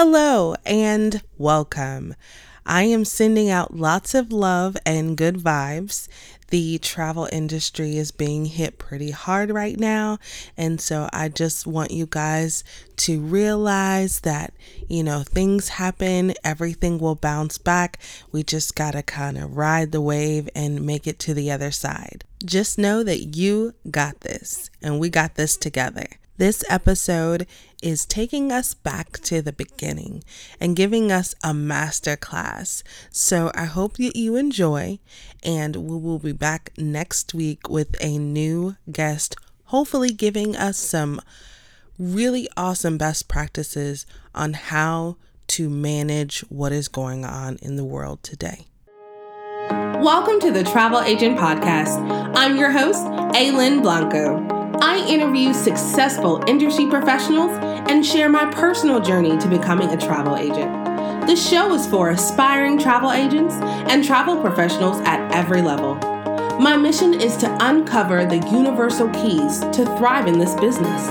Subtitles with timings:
[0.00, 2.14] Hello and welcome.
[2.64, 6.06] I am sending out lots of love and good vibes.
[6.50, 10.18] The travel industry is being hit pretty hard right now.
[10.56, 12.62] And so I just want you guys
[12.98, 14.54] to realize that,
[14.88, 17.98] you know, things happen, everything will bounce back.
[18.30, 21.72] We just got to kind of ride the wave and make it to the other
[21.72, 22.22] side.
[22.44, 26.06] Just know that you got this and we got this together.
[26.38, 27.48] This episode
[27.82, 30.22] is taking us back to the beginning
[30.60, 32.84] and giving us a master class.
[33.10, 35.00] So I hope that you enjoy,
[35.42, 41.20] and we will be back next week with a new guest, hopefully, giving us some
[41.98, 45.16] really awesome best practices on how
[45.48, 48.68] to manage what is going on in the world today.
[49.70, 51.98] Welcome to the Travel Agent Podcast.
[52.36, 54.57] I'm your host, Aylin Blanco.
[54.80, 57.50] I interview successful industry professionals
[57.88, 61.26] and share my personal journey to becoming a travel agent.
[61.26, 63.54] The show is for aspiring travel agents
[63.90, 65.94] and travel professionals at every level.
[66.60, 71.06] My mission is to uncover the universal keys to thrive in this business.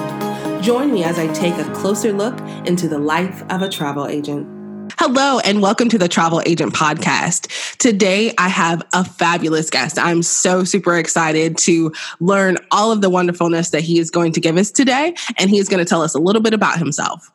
[0.66, 4.57] Join me as I take a closer look into the life of a travel agent.
[5.00, 7.78] Hello, and welcome to the Travel Agent Podcast.
[7.78, 10.00] Today, I have a fabulous guest.
[10.00, 14.42] I'm so super excited to learn all of the wonderfulness that he is going to
[14.42, 17.32] give us today, and he is going to tell us a little bit about himself.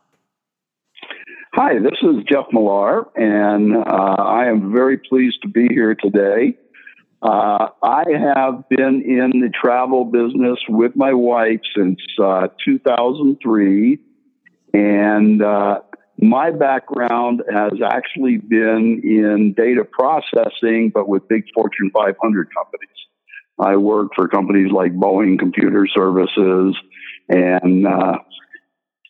[1.55, 3.81] Hi, this is Jeff Millar, and uh,
[4.19, 6.59] I am very pleased to be here today.
[7.23, 14.01] Uh, I have been in the travel business with my wife since uh, 2003,
[14.75, 15.79] and uh,
[16.23, 22.89] my background has actually been in data processing, but with big Fortune 500 companies.
[23.59, 26.77] I worked for companies like Boeing Computer Services,
[27.29, 28.19] and uh,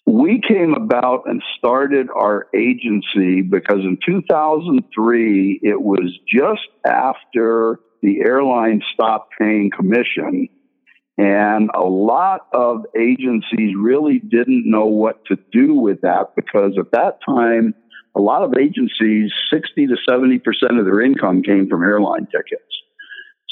[0.07, 8.21] we came about and started our agency because in 2003, it was just after the
[8.21, 10.49] airline stopped paying commission
[11.19, 16.91] and a lot of agencies really didn't know what to do with that because at
[16.93, 17.75] that time,
[18.15, 20.41] a lot of agencies, 60 to 70%
[20.79, 22.65] of their income came from airline tickets.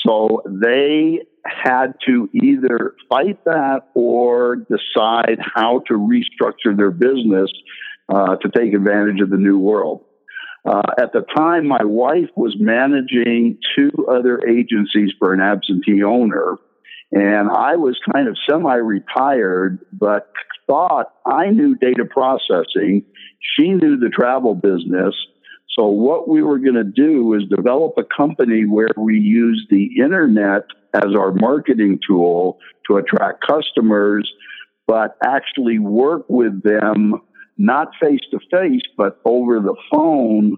[0.07, 7.51] So they had to either fight that or decide how to restructure their business
[8.09, 10.05] uh, to take advantage of the new world.
[10.65, 16.57] Uh, at the time, my wife was managing two other agencies for an absentee owner.
[17.13, 20.31] And I was kind of semi retired, but
[20.67, 23.05] thought I knew data processing.
[23.41, 25.15] She knew the travel business.
[25.77, 29.89] So, what we were going to do was develop a company where we use the
[30.01, 30.63] internet
[30.95, 34.31] as our marketing tool to attract customers,
[34.87, 37.21] but actually work with them
[37.57, 40.57] not face to face, but over the phone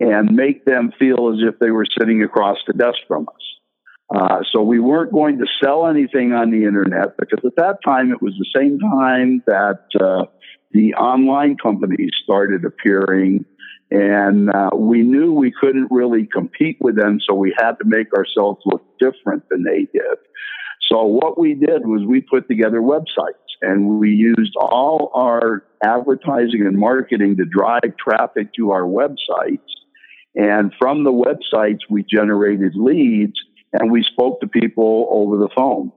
[0.00, 3.59] and make them feel as if they were sitting across the desk from us.
[4.14, 8.10] Uh, so we weren't going to sell anything on the internet because at that time
[8.10, 10.24] it was the same time that uh,
[10.72, 13.44] the online companies started appearing,
[13.90, 18.12] and uh, we knew we couldn't really compete with them, so we had to make
[18.16, 20.18] ourselves look different than they did.
[20.90, 26.66] So what we did was we put together websites and we used all our advertising
[26.66, 29.58] and marketing to drive traffic to our websites.
[30.34, 33.34] And from the websites, we generated leads
[33.72, 35.92] and we spoke to people over the phone.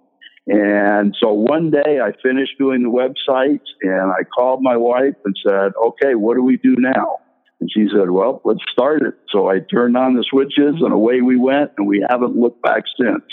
[0.46, 5.36] And so one day I finished doing the website and I called my wife and
[5.46, 7.20] said, okay, what do we do now?
[7.62, 9.14] And she said, well, let's start it.
[9.30, 12.84] So I turned on the switches and away we went and we haven't looked back
[13.00, 13.24] since.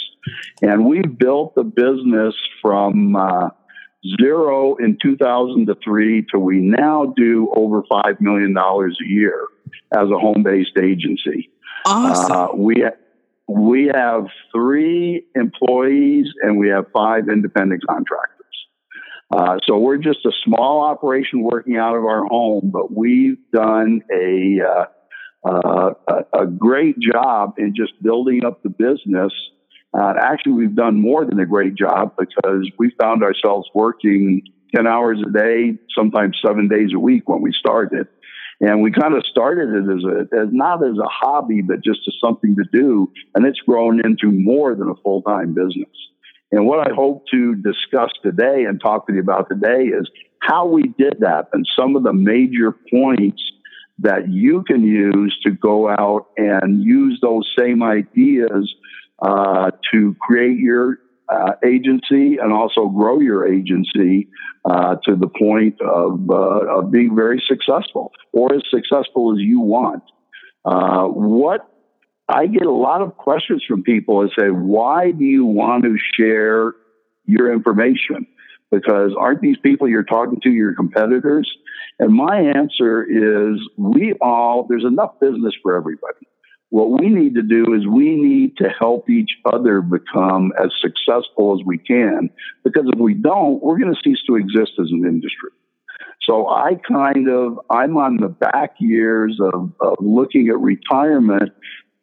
[0.62, 3.48] And we built the business from uh,
[4.20, 9.46] zero in 2003 to we now do over $5 million a year
[9.92, 11.50] as a home based agency.
[11.84, 12.32] Awesome.
[12.32, 12.84] Uh, we,
[13.50, 18.36] we have three employees and we have five independent contractors.
[19.32, 24.02] Uh, so we're just a small operation working out of our home, but we've done
[24.12, 29.32] a, uh, uh, a, a great job in just building up the business.
[29.92, 34.42] Uh, actually, we've done more than a great job because we found ourselves working
[34.74, 38.06] 10 hours a day, sometimes seven days a week when we started.
[38.60, 42.00] And we kind of started it as a, as not as a hobby, but just
[42.06, 43.10] as something to do.
[43.34, 45.88] And it's grown into more than a full time business.
[46.52, 50.10] And what I hope to discuss today and talk to you about today is
[50.40, 53.42] how we did that and some of the major points
[54.00, 58.74] that you can use to go out and use those same ideas
[59.22, 60.98] uh, to create your
[61.30, 64.28] uh, agency and also grow your agency
[64.64, 69.60] uh, to the point of, uh, of being very successful or as successful as you
[69.60, 70.02] want.
[70.64, 71.66] Uh, what
[72.28, 75.96] I get a lot of questions from people and say, why do you want to
[76.16, 76.74] share
[77.26, 78.26] your information?
[78.70, 81.50] Because aren't these people you're talking to your competitors?
[81.98, 86.26] And my answer is we all, there's enough business for everybody.
[86.70, 91.58] What we need to do is we need to help each other become as successful
[91.58, 92.30] as we can.
[92.64, 95.50] Because if we don't, we're going to cease to exist as an industry.
[96.22, 101.50] So I kind of, I'm on the back years of, of looking at retirement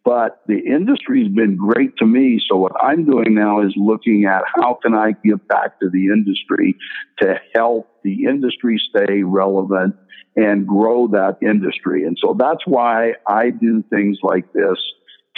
[0.07, 2.39] but the industry's been great to me.
[2.50, 6.06] So what I'm doing now is looking at how can I give back to the
[6.06, 6.77] industry
[7.19, 9.98] to help the industry stay relevant
[10.38, 12.06] and grow that industry.
[12.06, 14.77] And so that's why I do things like this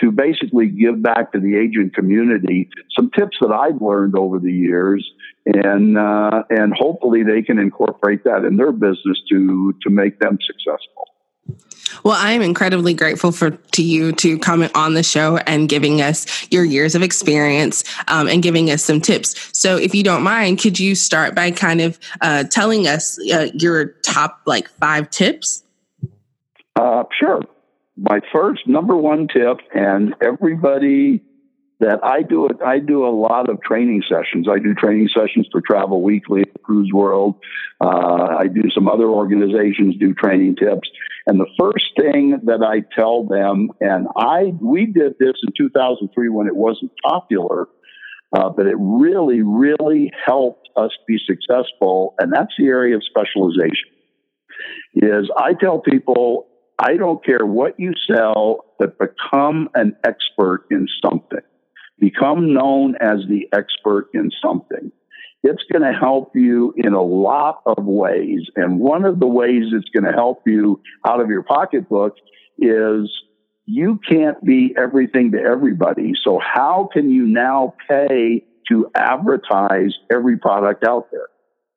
[0.01, 4.54] to basically give back to the agent community some tips that I've learned over the
[4.54, 5.04] years,
[5.48, 10.38] and uh, and hopefully they can incorporate that in their business to to make them
[10.45, 11.07] successful.
[12.03, 16.01] Well, I am incredibly grateful for to you to comment on the show and giving
[16.01, 19.50] us your years of experience um, and giving us some tips.
[19.57, 23.47] So, if you don't mind, could you start by kind of uh, telling us uh,
[23.53, 25.63] your top like five tips?
[26.75, 27.41] Uh, sure.
[27.97, 31.21] My first number one tip, and everybody
[31.80, 32.58] that I do it.
[32.66, 34.48] I do a lot of training sessions.
[34.50, 37.36] I do training sessions for Travel Weekly, Cruise World.
[37.80, 40.90] Uh, I do some other organizations do training tips.
[41.26, 46.30] And the first thing that I tell them, and I we did this in 2003
[46.30, 47.68] when it wasn't popular,
[48.36, 52.16] uh, but it really, really helped us be successful.
[52.20, 53.90] And that's the area of specialization.
[54.96, 56.48] Is I tell people
[56.78, 61.42] I don't care what you sell, but become an expert in something.
[62.00, 64.92] Become known as the expert in something.
[65.44, 68.42] It's going to help you in a lot of ways.
[68.56, 72.16] And one of the ways it's going to help you out of your pocketbook
[72.57, 73.10] is
[73.66, 76.13] you can't be everything to everybody.
[76.24, 81.28] So how can you now pay to advertise every product out there?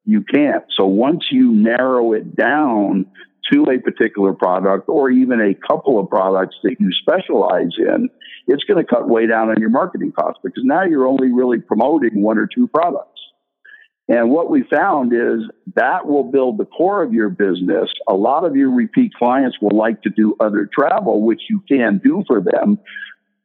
[0.04, 0.64] You can't.
[0.76, 3.06] So once you narrow it down
[3.52, 8.08] to a particular product or even a couple of products that you specialize in,
[8.46, 11.60] it's going to cut way down on your marketing costs because now you're only really
[11.60, 13.20] promoting one or two products.
[14.08, 17.88] And what we found is that will build the core of your business.
[18.08, 22.00] A lot of your repeat clients will like to do other travel, which you can
[22.02, 22.78] do for them.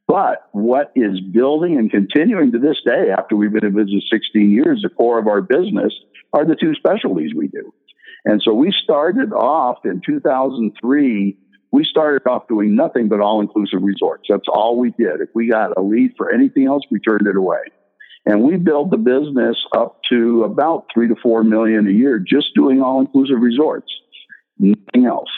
[0.07, 4.49] But what is building and continuing to this day, after we've been in business 16
[4.49, 5.93] years, the core of our business
[6.33, 7.73] are the two specialties we do.
[8.25, 11.37] And so we started off in 2003
[11.71, 14.23] we started off doing nothing but all inclusive resorts.
[14.29, 15.21] That's all we did.
[15.21, 17.59] If we got a lead for anything else, we turned it away.
[18.25, 22.53] And we built the business up to about three to four million a year just
[22.55, 23.91] doing all inclusive resorts,
[24.59, 25.29] nothing else.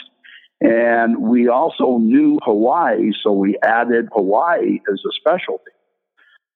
[0.60, 5.70] And we also knew Hawaii, so we added Hawaii as a specialty.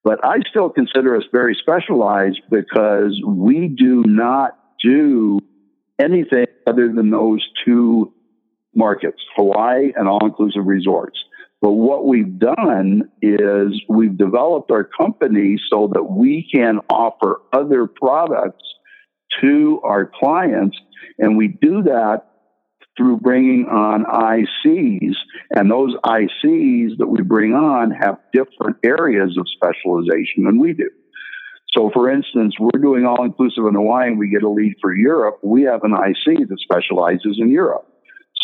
[0.03, 5.41] But I still consider us very specialized because we do not do
[5.99, 8.13] anything other than those two
[8.75, 11.19] markets, Hawaii and all inclusive resorts.
[11.61, 17.87] But what we've done is we've developed our company so that we can offer other
[17.87, 18.63] products
[19.41, 20.77] to our clients.
[21.19, 22.25] And we do that
[22.97, 25.15] through bringing on ICs.
[25.51, 30.91] And those ICs that we bring on have different areas of specialization than we do.
[31.77, 34.95] So, for instance, we're doing all inclusive in Hawaii and we get a lead for
[34.95, 35.39] Europe.
[35.43, 37.89] We have an IC that specializes in Europe.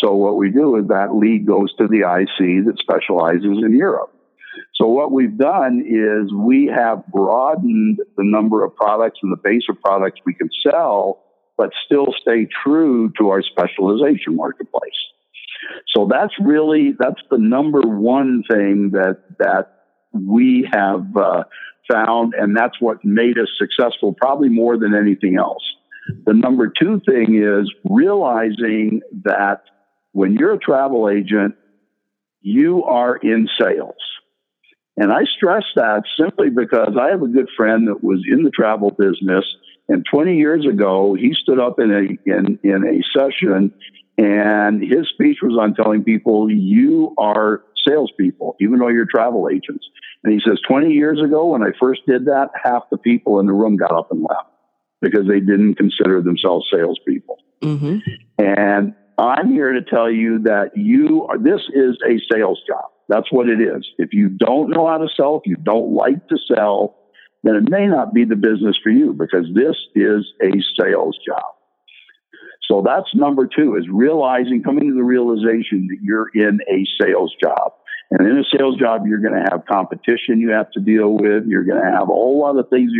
[0.03, 4.13] So what we do is that lead goes to the IC that specializes in Europe.
[4.75, 9.63] So what we've done is we have broadened the number of products and the base
[9.69, 11.23] of products we can sell,
[11.57, 14.91] but still stay true to our specialization marketplace.
[15.95, 21.43] So that's really that's the number one thing that that we have uh,
[21.89, 25.63] found, and that's what made us successful, probably more than anything else.
[26.25, 29.61] The number two thing is realizing that
[30.11, 31.55] when you're a travel agent,
[32.41, 33.95] you are in sales.
[34.97, 38.51] And I stress that simply because I have a good friend that was in the
[38.51, 39.45] travel business.
[39.87, 43.73] And 20 years ago, he stood up in a, in, in a session
[44.17, 49.85] and his speech was on telling people, you are salespeople, even though you're travel agents.
[50.23, 53.47] And he says, 20 years ago, when I first did that, half the people in
[53.47, 54.49] the room got up and left
[55.01, 57.37] because they didn't consider themselves salespeople.
[57.63, 57.97] Mm-hmm.
[58.37, 62.85] And I'm here to tell you that you are, this is a sales job.
[63.09, 63.85] That's what it is.
[63.97, 66.97] If you don't know how to sell, if you don't like to sell,
[67.43, 71.43] then it may not be the business for you because this is a sales job.
[72.69, 77.33] So that's number two is realizing, coming to the realization that you're in a sales
[77.43, 77.73] job.
[78.11, 81.45] And in a sales job, you're going to have competition you have to deal with.
[81.47, 82.91] You're going to have a whole lot of things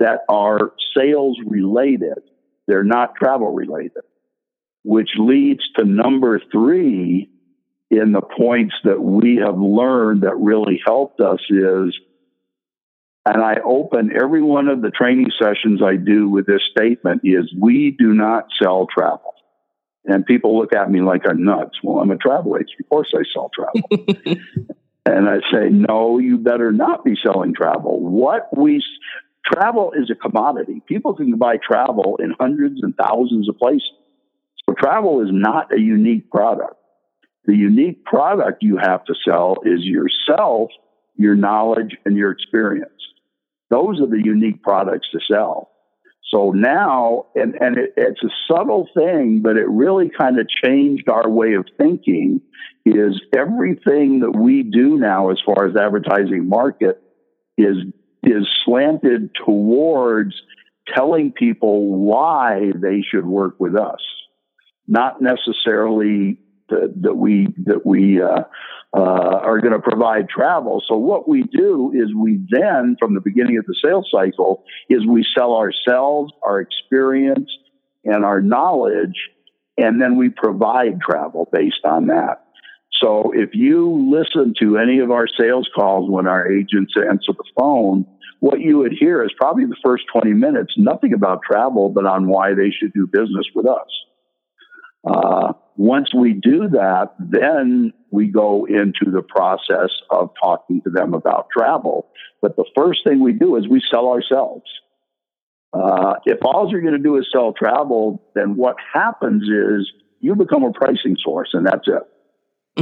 [0.00, 2.18] that are sales related.
[2.66, 4.02] They're not travel related,
[4.86, 7.28] which leads to number three
[7.90, 11.98] in the points that we have learned that really helped us is,
[13.24, 17.52] and I open every one of the training sessions I do with this statement is
[17.60, 19.34] we do not sell travel.
[20.04, 21.78] And people look at me like I'm nuts.
[21.82, 22.78] Well, I'm a travel agent.
[22.78, 23.82] Of course I sell travel.
[25.04, 27.98] and I say, no, you better not be selling travel.
[27.98, 28.80] What we,
[29.44, 30.80] travel is a commodity.
[30.86, 33.90] People can buy travel in hundreds and thousands of places.
[34.74, 36.74] Travel is not a unique product.
[37.44, 40.70] The unique product you have to sell is yourself,
[41.16, 42.90] your knowledge, and your experience.
[43.70, 45.70] Those are the unique products to sell.
[46.30, 51.08] So now, and, and it, it's a subtle thing, but it really kind of changed
[51.08, 52.40] our way of thinking
[52.84, 57.00] is everything that we do now as far as advertising market
[57.56, 57.76] is,
[58.24, 60.34] is slanted towards
[60.94, 64.00] telling people why they should work with us,
[64.86, 66.38] not necessarily
[66.68, 68.42] that, that we that we uh,
[68.96, 70.82] uh, are going to provide travel.
[70.86, 75.06] So what we do is we then, from the beginning of the sales cycle, is
[75.06, 77.50] we sell ourselves, our experience,
[78.04, 79.30] and our knowledge,
[79.76, 82.44] and then we provide travel based on that.
[83.02, 87.44] So if you listen to any of our sales calls when our agents answer the
[87.58, 88.06] phone,
[88.40, 92.28] what you would hear is probably the first 20 minutes, nothing about travel, but on
[92.28, 93.88] why they should do business with us.
[95.06, 101.14] Uh, once we do that, then we go into the process of talking to them
[101.14, 102.08] about travel.
[102.42, 104.64] But the first thing we do is we sell ourselves.
[105.72, 110.34] Uh, if all you're going to do is sell travel, then what happens is you
[110.34, 112.02] become a pricing source, and that's it.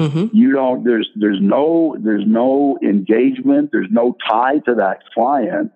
[0.01, 0.37] Mm-hmm.
[0.37, 0.85] You don't.
[0.85, 3.71] There's there's no there's no engagement.
[3.73, 5.73] There's no tie to that client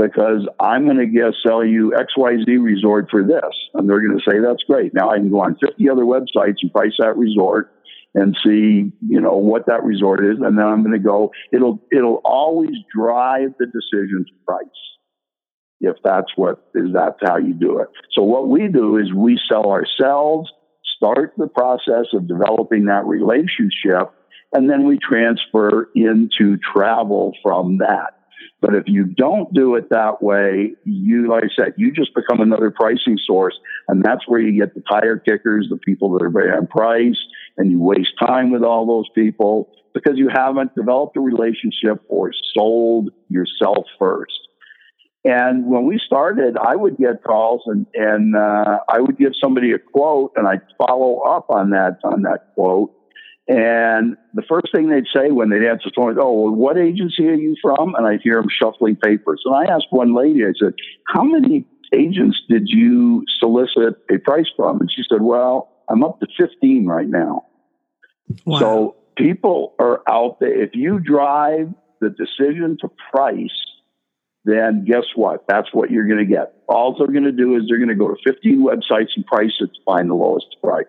[0.00, 3.54] because I'm going to guess sell you XYZ resort for this.
[3.74, 4.94] And they're going to say, that's great.
[4.94, 7.72] Now I can go on 50 other websites and price that resort
[8.14, 10.38] and see, you know, what that resort is.
[10.40, 14.66] And then I'm going to go, it'll, it'll always drive the decision to price.
[15.80, 17.88] If that's what is, that's how you do it.
[18.12, 20.50] So what we do is we sell ourselves,
[20.96, 24.12] start the process of developing that relationship,
[24.52, 28.19] and then we transfer into travel from that.
[28.60, 32.40] But if you don't do it that way, you, like I said, you just become
[32.40, 33.58] another pricing source.
[33.88, 37.18] And that's where you get the tire kickers, the people that are very on price,
[37.56, 42.32] and you waste time with all those people because you haven't developed a relationship or
[42.54, 44.38] sold yourself first.
[45.24, 49.72] And when we started, I would get calls and, and uh, I would give somebody
[49.72, 52.94] a quote and I'd follow up on that on that quote
[53.50, 56.78] and the first thing they'd say when they'd answer the phone is, Oh, well, what
[56.78, 57.96] agency are you from?
[57.96, 59.42] And I'd hear them shuffling papers.
[59.44, 60.74] And I asked one lady, I said,
[61.08, 64.80] How many agents did you solicit a price from?
[64.80, 67.46] And she said, Well, I'm up to 15 right now.
[68.44, 68.58] Wow.
[68.60, 70.62] So people are out there.
[70.62, 73.50] If you drive the decision to price,
[74.44, 75.44] then guess what?
[75.48, 76.54] That's what you're going to get.
[76.68, 79.54] All they're going to do is they're going to go to 15 websites and price
[79.58, 80.86] it to find the lowest price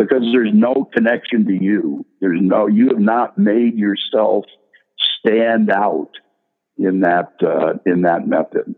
[0.00, 2.06] because there's no connection to you.
[2.22, 4.46] There's no, you have not made yourself
[5.18, 6.12] stand out
[6.78, 8.74] in that, uh, in that method.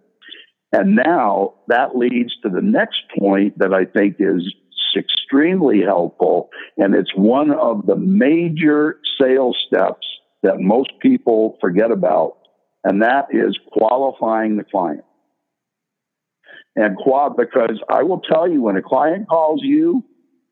[0.72, 4.52] And now that leads to the next point that I think is
[4.96, 6.50] extremely helpful.
[6.76, 10.04] And it's one of the major sales steps
[10.42, 12.38] that most people forget about.
[12.82, 15.04] And that is qualifying the client.
[16.74, 20.02] And qual, because I will tell you when a client calls you,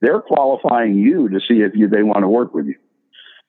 [0.00, 2.76] they're qualifying you to see if you, they want to work with you.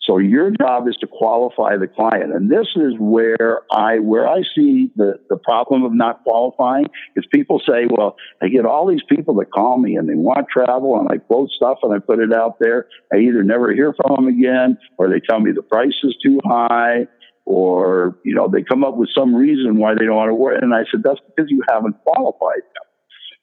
[0.03, 2.34] So your job is to qualify the client.
[2.34, 7.24] And this is where I, where I see the, the problem of not qualifying is
[7.31, 11.00] people say, well, I get all these people that call me and they want travel
[11.00, 12.88] and I quote stuff and I put it out there.
[13.13, 16.39] I either never hear from them again or they tell me the price is too
[16.43, 17.05] high
[17.46, 20.58] or, you know, they come up with some reason why they don't want to work.
[20.62, 22.90] And I said, that's because you haven't qualified them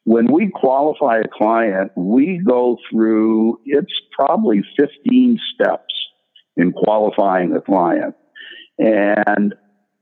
[0.08, 5.92] when we qualify a client, we go through, it's probably 15 steps
[6.56, 8.14] in qualifying a client.
[8.78, 9.54] And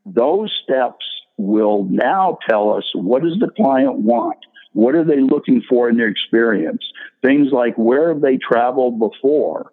[0.04, 1.04] those steps
[1.38, 4.38] will now tell us what does the client want?
[4.74, 6.84] What are they looking for in their experience?
[7.20, 9.72] Things like where have they traveled before?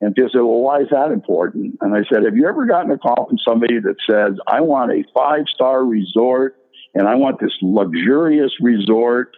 [0.00, 1.78] And people say, well, why is that important?
[1.80, 4.92] And I said, have you ever gotten a call from somebody that says, I want
[4.92, 6.54] a five star resort
[6.94, 9.32] and I want this luxurious resort,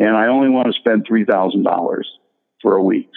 [0.00, 2.02] and I only want to spend $3,000
[2.62, 3.10] for a week.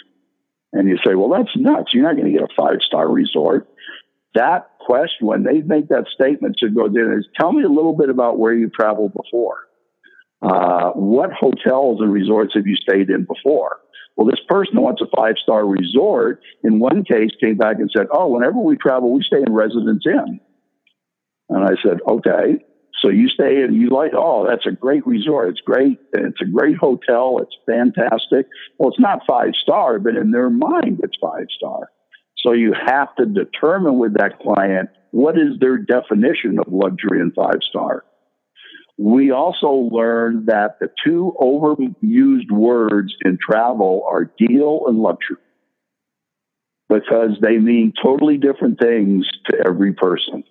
[0.72, 1.90] And you say, well, that's nuts.
[1.94, 3.66] You're not going to get a five star resort.
[4.34, 7.96] That question, when they make that statement, should go there is tell me a little
[7.96, 9.58] bit about where you traveled before.
[10.42, 13.78] Uh, what hotels and resorts have you stayed in before?
[14.16, 16.42] Well, this person wants a five star resort.
[16.64, 20.04] In one case, came back and said, "Oh, whenever we travel, we stay in Residence
[20.06, 20.40] Inn."
[21.48, 22.64] And I said, "Okay."
[23.04, 25.50] So you stay and you like, oh, that's a great resort.
[25.50, 25.98] It's great.
[26.14, 27.38] It's a great hotel.
[27.42, 28.46] It's fantastic.
[28.78, 31.90] Well, it's not five star, but in their mind, it's five star.
[32.38, 37.34] So you have to determine with that client what is their definition of luxury and
[37.34, 38.04] five star.
[38.96, 45.36] We also learned that the two overused words in travel are deal and luxury
[46.88, 50.44] because they mean totally different things to every person.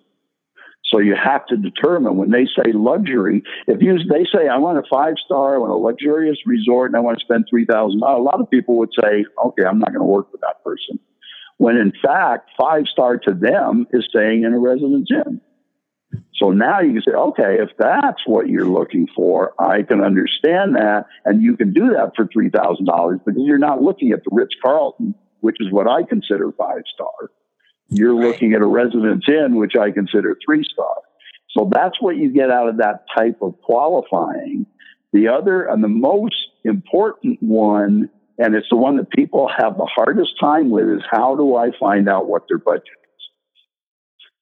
[0.94, 4.78] So you have to determine when they say luxury, if you they say I want
[4.78, 8.00] a five star, I want a luxurious resort, and I want to spend three thousand,
[8.02, 11.00] a lot of people would say, okay, I'm not going to work with that person.
[11.56, 15.40] When in fact, five star to them is staying in a residence inn.
[16.36, 20.76] So now you can say, okay, if that's what you're looking for, I can understand
[20.76, 21.06] that.
[21.24, 25.16] And you can do that for $3,000 because you're not looking at the Ritz Carlton,
[25.40, 27.30] which is what I consider five star.
[27.88, 28.26] You're right.
[28.26, 30.96] looking at a residence inn, which I consider three star.
[31.56, 34.66] So that's what you get out of that type of qualifying.
[35.12, 39.88] The other and the most important one, and it's the one that people have the
[39.94, 43.04] hardest time with, is how do I find out what their budget is?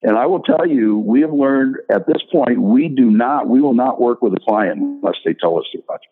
[0.03, 3.61] and I will tell you, we have learned at this point, we do not, we
[3.61, 6.09] will not work with a client unless they tell us their budget.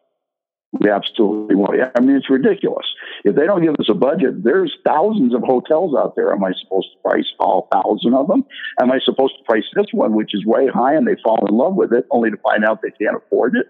[0.72, 1.80] We absolutely won't.
[1.96, 2.86] I mean, it's ridiculous.
[3.24, 6.32] If they don't give us a budget, there's thousands of hotels out there.
[6.32, 8.44] Am I supposed to price all thousand of them?
[8.80, 11.56] Am I supposed to price this one, which is way high, and they fall in
[11.56, 13.66] love with it, only to find out they can't afford it?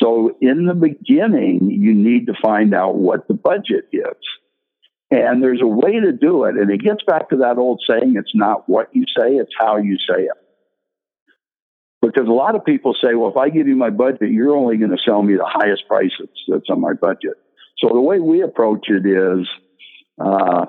[0.00, 4.16] So, in the beginning, you need to find out what the budget is.
[5.10, 6.56] And there's a way to do it.
[6.56, 9.78] And it gets back to that old saying it's not what you say, it's how
[9.78, 10.47] you say it.
[12.00, 14.76] Because a lot of people say, well, if I give you my budget, you're only
[14.76, 16.12] going to sell me the highest price
[16.46, 17.34] that's on my budget.
[17.78, 19.48] So the way we approach it is,
[20.20, 20.66] uh,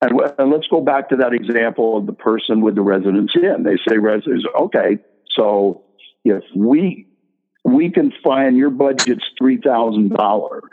[0.00, 3.64] and, and, let's go back to that example of the person with the residence inn.
[3.64, 4.98] They say residence, okay,
[5.36, 5.84] so
[6.24, 7.08] if we
[7.64, 10.70] we can find your budget's three thousand uh, dollars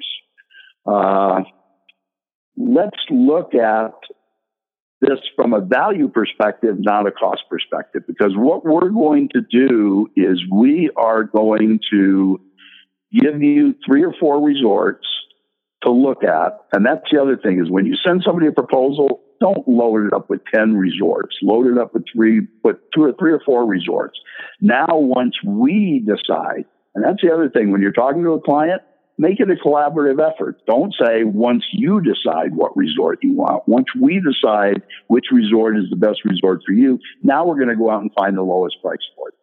[2.58, 3.94] let's look at
[5.12, 10.08] this from a value perspective, not a cost perspective, because what we're going to do
[10.16, 12.40] is we are going to
[13.12, 15.06] give you three or four resorts
[15.84, 16.60] to look at.
[16.74, 20.14] And that's the other thing is when you send somebody a proposal, don't load it
[20.14, 21.36] up with 10 resorts.
[21.42, 24.20] Load it up with three, put two or three or four resorts.
[24.62, 28.82] Now, once we decide, and that's the other thing, when you're talking to a client,
[29.22, 30.60] make it a collaborative effort.
[30.66, 33.68] Don't say once you decide what resort you want.
[33.68, 37.76] Once we decide which resort is the best resort for you, now we're going to
[37.76, 39.36] go out and find the lowest price for it.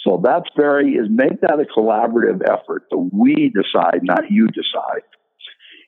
[0.00, 2.82] So that's very is make that a collaborative effort.
[2.90, 5.02] So we decide, not you decide.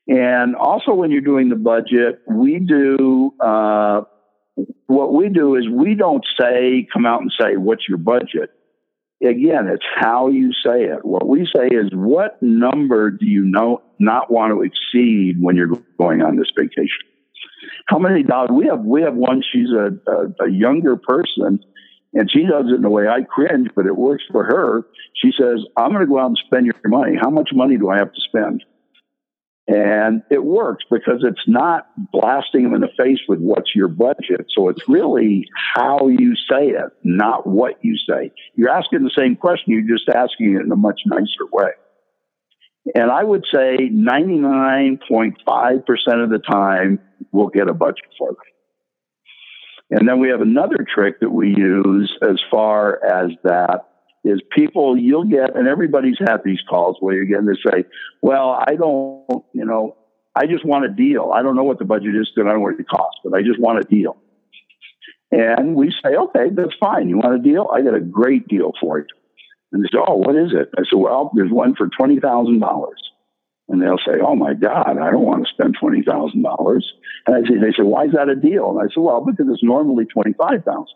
[0.07, 4.03] And also, when you're doing the budget, we do uh,
[4.87, 8.56] what we do is we don't say come out and say what's your budget
[9.23, 11.05] again, it's how you say it.
[11.05, 15.73] What we say is, what number do you know not want to exceed when you're
[15.99, 17.07] going on this vacation?
[17.87, 18.51] How many dollars?
[18.53, 19.43] We have we have one.
[19.53, 21.61] She's a, a, a younger person,
[22.15, 24.83] and she does it in a way I cringe, but it works for her.
[25.15, 27.17] She says, "I'm going to go out and spend your money.
[27.21, 28.65] How much money do I have to spend?"
[29.69, 34.47] And it works because it's not blasting them in the face with what's your budget.
[34.57, 38.31] So it's really how you say it, not what you say.
[38.55, 41.73] You're asking the same question, you're just asking it in a much nicer way.
[42.95, 47.01] And I would say 99.5% of the time,
[47.33, 48.37] we'll get a budget for them.
[49.91, 53.89] And then we have another trick that we use as far as that
[54.25, 57.85] is people you'll get, and everybody's had these calls where you're getting to say,
[58.23, 59.97] well, I don't, you know,
[60.35, 61.33] I just want a deal.
[61.35, 63.35] I don't know what the budget is, and I don't know what it costs, but
[63.35, 64.17] I just want a deal.
[65.31, 67.09] And we say, okay, that's fine.
[67.09, 67.69] You want a deal?
[67.73, 69.07] I got a great deal for you.
[69.73, 70.71] And they say, oh, what is it?
[70.79, 72.89] I said, well, there's one for $20,000.
[73.69, 76.83] And they'll say, oh my God, I don't want to spend $20,000.
[77.27, 78.71] And I say, they say, why is that a deal?
[78.71, 80.87] And I said, well, because it's normally $25,000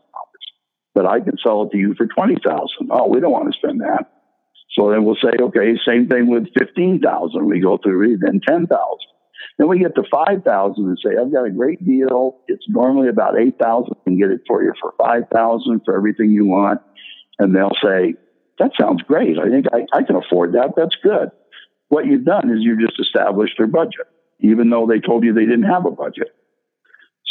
[0.94, 3.81] but I can sell it to you for 20000 Oh, we don't want to spend
[3.81, 4.11] that.
[4.72, 8.68] So then we'll say, okay, same thing with 15000 We go through then 10000
[9.59, 12.40] Then we get to 5000 and say, I've got a great deal.
[12.46, 16.46] It's normally about 8000 I can get it for you for 5000 for everything you
[16.46, 16.81] want.
[17.38, 18.14] And they'll say,
[18.59, 19.38] that sounds great.
[19.38, 20.74] I think I, I can afford that.
[20.76, 21.31] That's good.
[21.88, 24.07] What you've done is you've just established their budget,
[24.38, 26.29] even though they told you they didn't have a budget.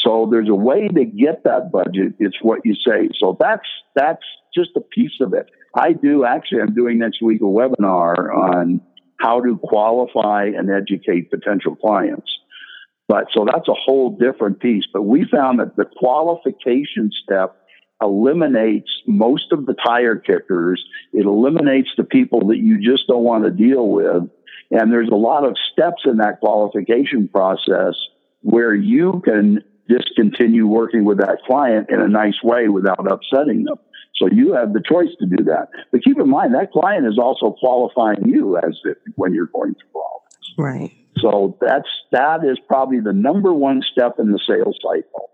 [0.03, 2.13] So there's a way to get that budget.
[2.19, 3.09] It's what you say.
[3.19, 4.23] So that's that's
[4.55, 5.47] just a piece of it.
[5.75, 6.61] I do actually.
[6.61, 8.81] I'm doing next week a webinar on
[9.19, 12.31] how to qualify and educate potential clients.
[13.07, 14.85] But so that's a whole different piece.
[14.91, 17.55] But we found that the qualification step
[18.01, 20.81] eliminates most of the tire kickers.
[21.11, 24.29] It eliminates the people that you just don't want to deal with.
[24.71, 27.95] And there's a lot of steps in that qualification process
[28.41, 33.77] where you can discontinue working with that client in a nice way without upsetting them.
[34.15, 35.69] So you have the choice to do that.
[35.91, 39.73] But keep in mind that client is also qualifying you as if, when you're going
[39.75, 40.53] through all this.
[40.57, 40.91] Right.
[41.17, 45.29] So that's that is probably the number one step in the sales cycle.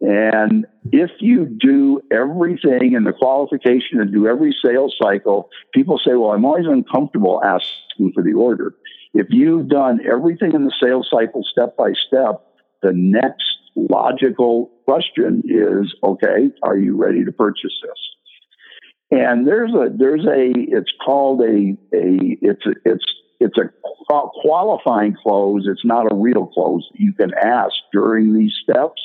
[0.00, 6.14] And if you do everything in the qualification and do every sales cycle, people say,
[6.14, 8.74] well, I'm always uncomfortable asking for the order.
[9.14, 12.44] If you've done everything in the sales cycle step by step,
[12.82, 19.18] the next logical question is, okay, are you ready to purchase this?
[19.18, 23.04] And there's a there's a it's called a a it's a, it's
[23.40, 23.70] it's a
[24.42, 25.66] qualifying close.
[25.66, 29.00] It's not a real close you can ask during these steps.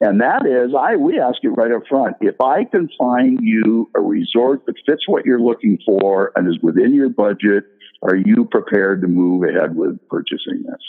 [0.00, 2.16] And that is, I we ask it right up front.
[2.20, 6.58] If I can find you a resort that fits what you're looking for and is
[6.62, 7.64] within your budget,
[8.02, 10.82] are you prepared to move ahead with purchasing this?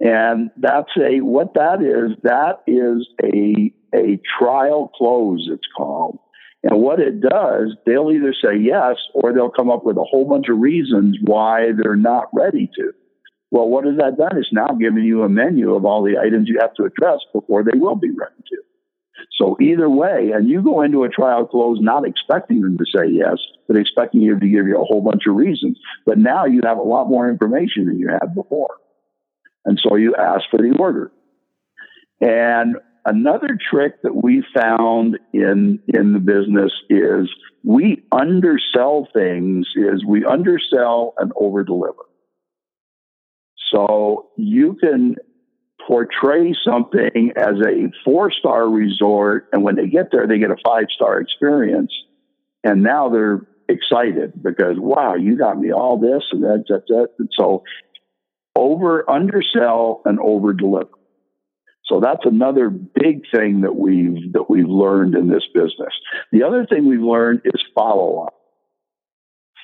[0.00, 6.18] And that's a, what that is, that is a, a trial close, it's called.
[6.62, 10.28] And what it does, they'll either say yes or they'll come up with a whole
[10.28, 12.92] bunch of reasons why they're not ready to.
[13.50, 14.36] Well, what has that done?
[14.36, 17.64] It's now giving you a menu of all the items you have to address before
[17.64, 18.56] they will be ready to.
[19.40, 23.08] So either way, and you go into a trial close not expecting them to say
[23.10, 25.78] yes, but expecting you to give you a whole bunch of reasons.
[26.04, 28.74] But now you have a lot more information than you had before.
[29.64, 31.10] And so you ask for the order.
[32.20, 37.28] And another trick that we found in, in the business is
[37.64, 42.06] we undersell things is we undersell and overdeliver.
[43.70, 45.16] So you can
[45.86, 50.56] portray something as a four star resort, and when they get there, they get a
[50.64, 51.92] five star experience.
[52.64, 57.08] And now they're excited because, wow, you got me all this and that, that, that.
[57.18, 57.62] And so
[58.58, 60.90] over undersell and over deliver.
[61.84, 65.94] So that's another big thing that we've that we've learned in this business.
[66.32, 68.34] The other thing we've learned is follow up.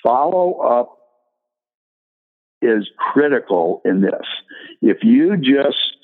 [0.03, 0.99] Follow up
[2.63, 4.27] is critical in this.
[4.81, 5.97] If you just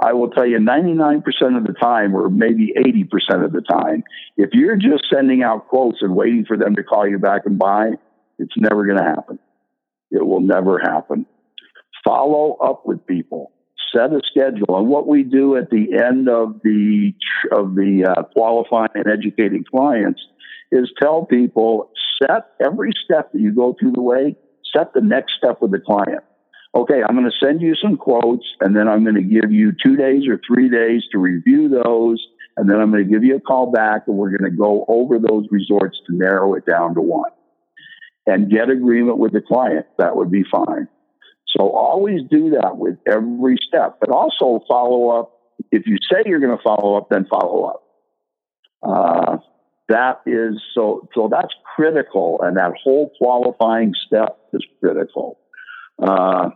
[0.00, 1.22] I will tell you 99%
[1.56, 4.04] of the time, or maybe 80% of the time,
[4.36, 7.58] if you're just sending out quotes and waiting for them to call you back and
[7.58, 7.90] buy,
[8.38, 9.38] it's never going to happen.
[10.10, 11.26] It will never happen
[12.06, 13.52] follow up with people,
[13.92, 14.78] set a schedule.
[14.78, 17.12] And what we do at the end of the
[17.52, 20.20] of the uh, qualifying and educating clients
[20.72, 21.90] is tell people
[22.22, 24.36] set every step that you go through the way,
[24.76, 26.24] set the next step with the client.
[26.74, 29.72] Okay, I'm going to send you some quotes, and then I'm going to give you
[29.84, 32.22] two days or three days to review those,
[32.56, 34.84] and then I'm going to give you a call back, and we're going to go
[34.86, 37.30] over those resorts to narrow it down to one
[38.26, 39.86] and get agreement with the client.
[39.98, 40.88] That would be fine.
[41.56, 45.32] So always do that with every step, but also follow up.
[45.70, 47.82] If you say you're going to follow up, then follow up.
[48.82, 49.38] Uh,
[49.88, 52.40] that is so, so that's critical.
[52.42, 55.38] And that whole qualifying step is critical.
[56.02, 56.50] Uh,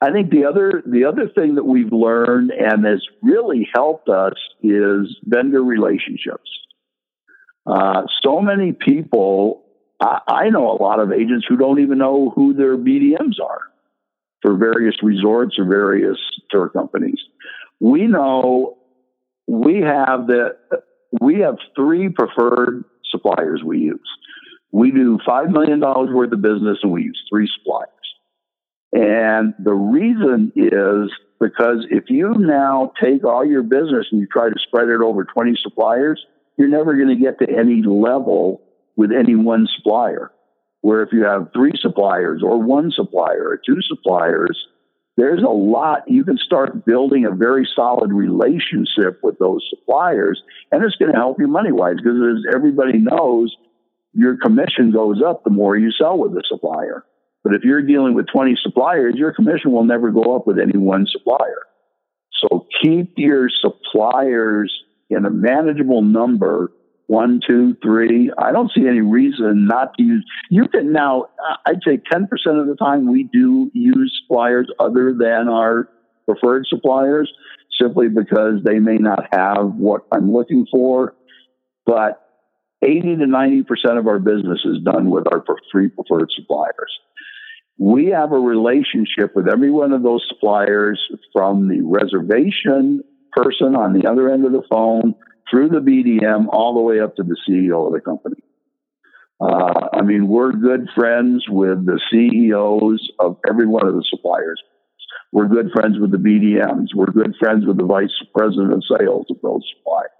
[0.00, 4.34] I think the other, the other thing that we've learned and has really helped us
[4.62, 6.48] is vendor relationships.
[7.66, 9.66] Uh, so many people,
[10.00, 13.69] I, I know a lot of agents who don't even know who their BDMs are
[14.42, 16.18] for various resorts or various
[16.50, 17.20] tour companies.
[17.80, 18.78] We know
[19.46, 20.56] we have that
[21.20, 24.08] we have three preferred suppliers we use.
[24.72, 27.88] We do five million dollars worth of business and we use three suppliers.
[28.92, 34.48] And the reason is because if you now take all your business and you try
[34.48, 36.24] to spread it over 20 suppliers,
[36.56, 38.62] you're never going to get to any level
[38.96, 40.30] with any one supplier
[40.82, 44.66] where if you have three suppliers or one supplier or two suppliers,
[45.16, 50.82] there's a lot you can start building a very solid relationship with those suppliers and
[50.82, 53.54] it's going to help you money wise because as everybody knows
[54.12, 57.04] your commission goes up the more you sell with the supplier.
[57.44, 60.78] But if you're dealing with 20 suppliers your commission will never go up with any
[60.78, 61.66] one supplier.
[62.40, 64.72] So keep your suppliers
[65.10, 66.72] in a manageable number
[67.10, 68.30] one, two, three.
[68.38, 70.24] I don't see any reason not to use.
[70.48, 71.26] You can now,
[71.66, 72.22] I'd say 10%
[72.60, 75.88] of the time we do use suppliers other than our
[76.24, 77.28] preferred suppliers
[77.82, 81.16] simply because they may not have what I'm looking for.
[81.84, 82.24] But
[82.80, 86.92] 80 to 90% of our business is done with our three preferred suppliers.
[87.76, 93.94] We have a relationship with every one of those suppliers from the reservation person on
[93.94, 95.16] the other end of the phone
[95.50, 98.42] through the BDM all the way up to the CEO of the company.
[99.40, 104.60] Uh, I mean, we're good friends with the CEOs of every one of the suppliers.
[105.32, 106.88] We're good friends with the BDMs.
[106.94, 110.10] We're good friends with the vice president of sales of those suppliers.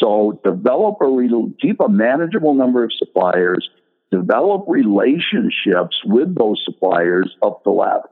[0.00, 3.68] So develop a keep a manageable number of suppliers,
[4.10, 8.08] develop relationships with those suppliers up the ladder.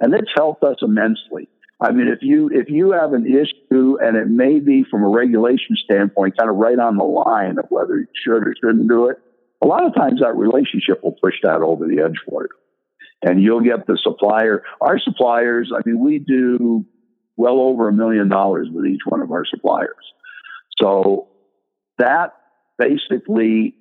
[0.00, 1.48] And it's helped us immensely.
[1.82, 5.08] I mean, if you if you have an issue and it may be from a
[5.08, 9.08] regulation standpoint, kind of right on the line of whether you should or shouldn't do
[9.08, 9.16] it,
[9.62, 12.48] a lot of times that relationship will push that over the edge for you.
[13.28, 14.62] And you'll get the supplier.
[14.80, 16.84] Our suppliers, I mean, we do
[17.36, 20.12] well over a million dollars with each one of our suppliers.
[20.80, 21.28] So
[21.98, 22.34] that
[22.78, 23.74] basically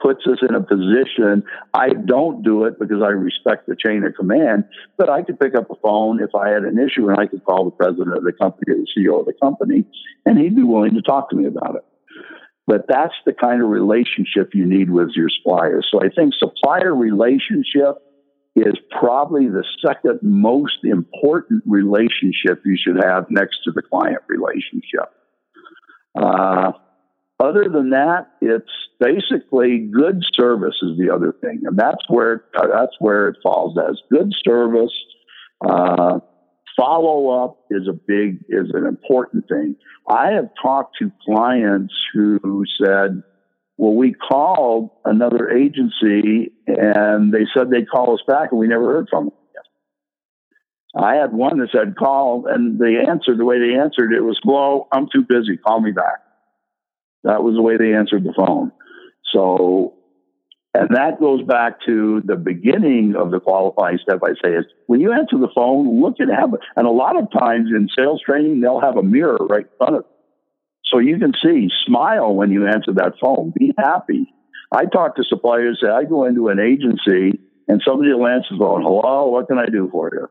[0.00, 1.44] puts us in a position.
[1.72, 4.64] I don't do it because I respect the chain of command,
[4.98, 7.44] but I could pick up a phone if I had an issue and I could
[7.44, 9.84] call the president of the company or the CEO of the company,
[10.26, 11.84] and he'd be willing to talk to me about it.
[12.66, 15.86] But that's the kind of relationship you need with your suppliers.
[15.90, 17.96] So I think supplier relationship
[18.56, 25.10] is probably the second most important relationship you should have next to the client relationship.
[26.14, 26.72] Uh,
[27.40, 28.70] other than that, it's
[29.00, 33.98] basically good service is the other thing, and that's where that's where it falls as
[34.10, 34.92] good service.
[35.66, 36.20] Uh,
[36.78, 39.74] follow up is a big is an important thing.
[40.08, 43.22] I have talked to clients who said,
[43.78, 48.92] "Well, we called another agency and they said they'd call us back, and we never
[48.92, 49.34] heard from them."
[50.96, 54.38] I had one that said, "Call," and they answered the way they answered it was,
[54.44, 55.56] "Well, I'm too busy.
[55.56, 56.20] Call me back."
[57.24, 58.70] That was the way they answered the phone.
[59.32, 59.94] So,
[60.74, 64.20] and that goes back to the beginning of the qualifying step.
[64.22, 67.32] I say is when you answer the phone, look at have, and a lot of
[67.32, 70.10] times in sales training, they'll have a mirror right in front of you.
[70.84, 73.52] So you can see, smile when you answer that phone.
[73.58, 74.26] Be happy.
[74.70, 75.78] I talk to suppliers.
[75.82, 78.82] Say I go into an agency and somebody will answer the phone.
[78.82, 80.28] Hello, what can I do for you?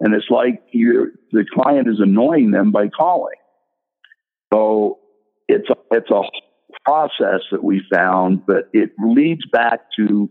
[0.00, 3.36] And it's like the client is annoying them by calling.
[4.52, 4.98] So
[5.48, 6.22] it's it's a
[6.84, 10.30] process that we found, but it leads back to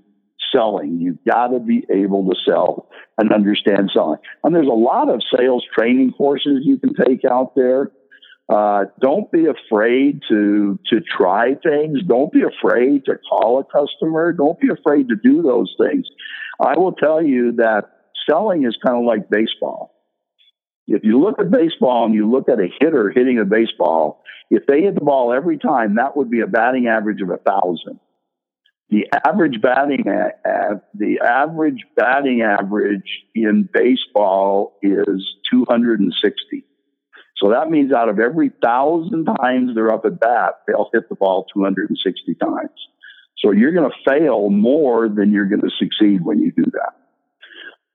[0.54, 1.00] selling.
[1.00, 4.20] You've got to be able to sell and understand selling.
[4.44, 7.92] And there's a lot of sales training courses you can take out there.
[8.48, 12.00] Uh, don't be afraid to to try things.
[12.08, 14.34] Don't be afraid to call a customer.
[14.34, 16.06] Don't be afraid to do those things.
[16.60, 17.86] I will tell you that
[18.30, 19.95] selling is kind of like baseball.
[20.88, 24.66] If you look at baseball and you look at a hitter hitting a baseball, if
[24.68, 28.00] they hit the ball every time, that would be a batting average of a thousand.
[28.90, 36.66] The average batting uh, the average batting average in baseball is 260.
[37.38, 41.16] So that means out of every thousand times they're up at bat, they'll hit the
[41.16, 42.70] ball 260 times.
[43.40, 46.94] So you're going to fail more than you're going to succeed when you do that.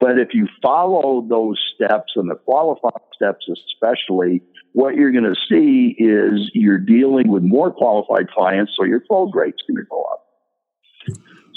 [0.01, 5.37] But if you follow those steps and the qualifying steps, especially, what you're going to
[5.49, 10.03] see is you're dealing with more qualified clients, so your close rate's going to go
[10.05, 10.27] up.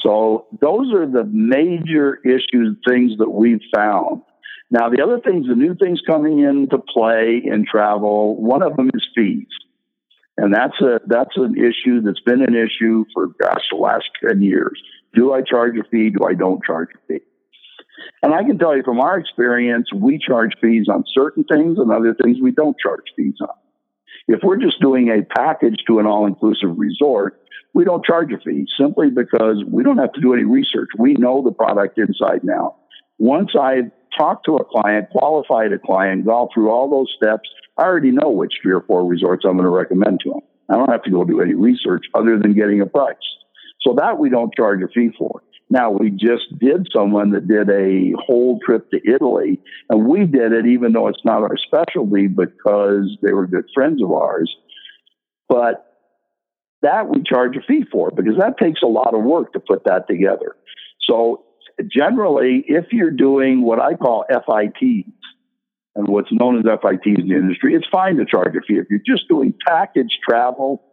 [0.02, 4.22] So those are the major issues, things that we've found.
[4.70, 8.90] Now, the other things, the new things coming into play in travel, one of them
[8.94, 9.48] is fees.
[10.36, 14.42] And that's a that's an issue that's been an issue for gosh the last ten
[14.42, 14.82] years.
[15.14, 16.10] Do I charge a fee?
[16.10, 17.24] Do I don't charge a fee?
[18.22, 21.92] And I can tell you from our experience, we charge fees on certain things and
[21.92, 23.56] other things we don't charge fees on.
[24.28, 27.42] If we're just doing a package to an all inclusive resort,
[27.74, 30.90] we don't charge a fee simply because we don't have to do any research.
[30.98, 32.76] We know the product inside now.
[33.18, 37.84] Once I talk to a client, qualified a client, go through all those steps, I
[37.84, 40.42] already know which three or four resorts I'm going to recommend to them.
[40.70, 43.16] I don't have to go do any research other than getting a price.
[43.82, 45.44] So that we don't charge a fee for.
[45.74, 49.60] Now, we just did someone that did a whole trip to Italy,
[49.90, 54.04] and we did it even though it's not our specialty because they were good friends
[54.04, 54.56] of ours.
[55.50, 55.84] But
[56.84, 59.86] that we charge a fee for because that takes a lot of work to put
[59.86, 60.56] that together.
[61.10, 61.44] So,
[61.92, 65.10] generally, if you're doing what I call FITs,
[65.96, 68.78] and what's known as FITs in the industry, it's fine to charge a fee.
[68.78, 70.84] If you're just doing package travel,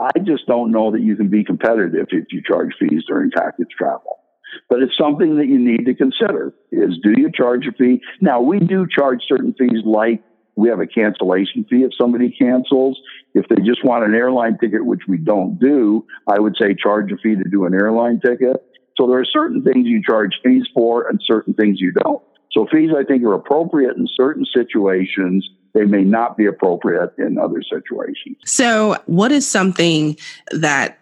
[0.00, 3.68] I just don't know that you can be competitive if you charge fees during package
[3.76, 4.20] travel.
[4.68, 8.00] But it's something that you need to consider is do you charge a fee?
[8.20, 10.22] Now we do charge certain fees like
[10.56, 12.98] we have a cancellation fee if somebody cancels.
[13.34, 17.12] If they just want an airline ticket, which we don't do, I would say charge
[17.12, 18.56] a fee to do an airline ticket.
[18.96, 22.22] So there are certain things you charge fees for and certain things you don't.
[22.52, 25.48] So fees, I think, are appropriate in certain situations.
[25.72, 28.38] They may not be appropriate in other situations.
[28.44, 30.16] So, what is something
[30.50, 30.98] that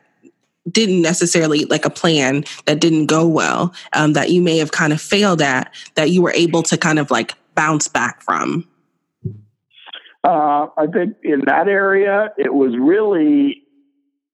[0.70, 4.92] didn't necessarily like a plan that didn't go well um, that you may have kind
[4.92, 8.68] of failed at that you were able to kind of like bounce back from?
[10.24, 13.62] Uh, I think in that area, it was really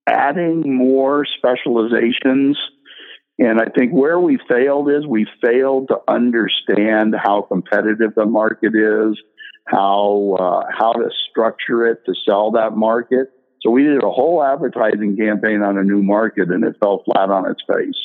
[0.06, 2.58] adding more specializations.
[3.38, 8.74] And I think where we failed is we failed to understand how competitive the market
[8.74, 9.20] is,
[9.66, 13.30] how uh, how to structure it to sell that market.
[13.60, 17.30] So we did a whole advertising campaign on a new market, and it fell flat
[17.30, 18.00] on its face.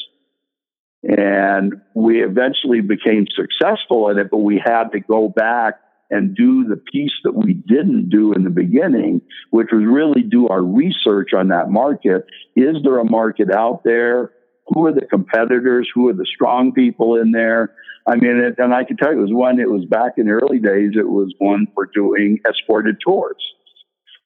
[1.03, 5.75] And we eventually became successful in it, but we had to go back
[6.09, 10.47] and do the piece that we didn't do in the beginning, which was really do
[10.47, 12.25] our research on that market.
[12.55, 14.31] Is there a market out there?
[14.69, 15.89] Who are the competitors?
[15.93, 17.73] Who are the strong people in there?
[18.07, 20.25] I mean, it, and I can tell you, it was one, it was back in
[20.25, 23.43] the early days, it was one for doing escorted tours.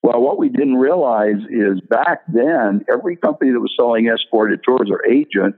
[0.01, 4.89] Well, what we didn't realize is back then, every company that was selling escorted tours
[4.91, 5.55] or agent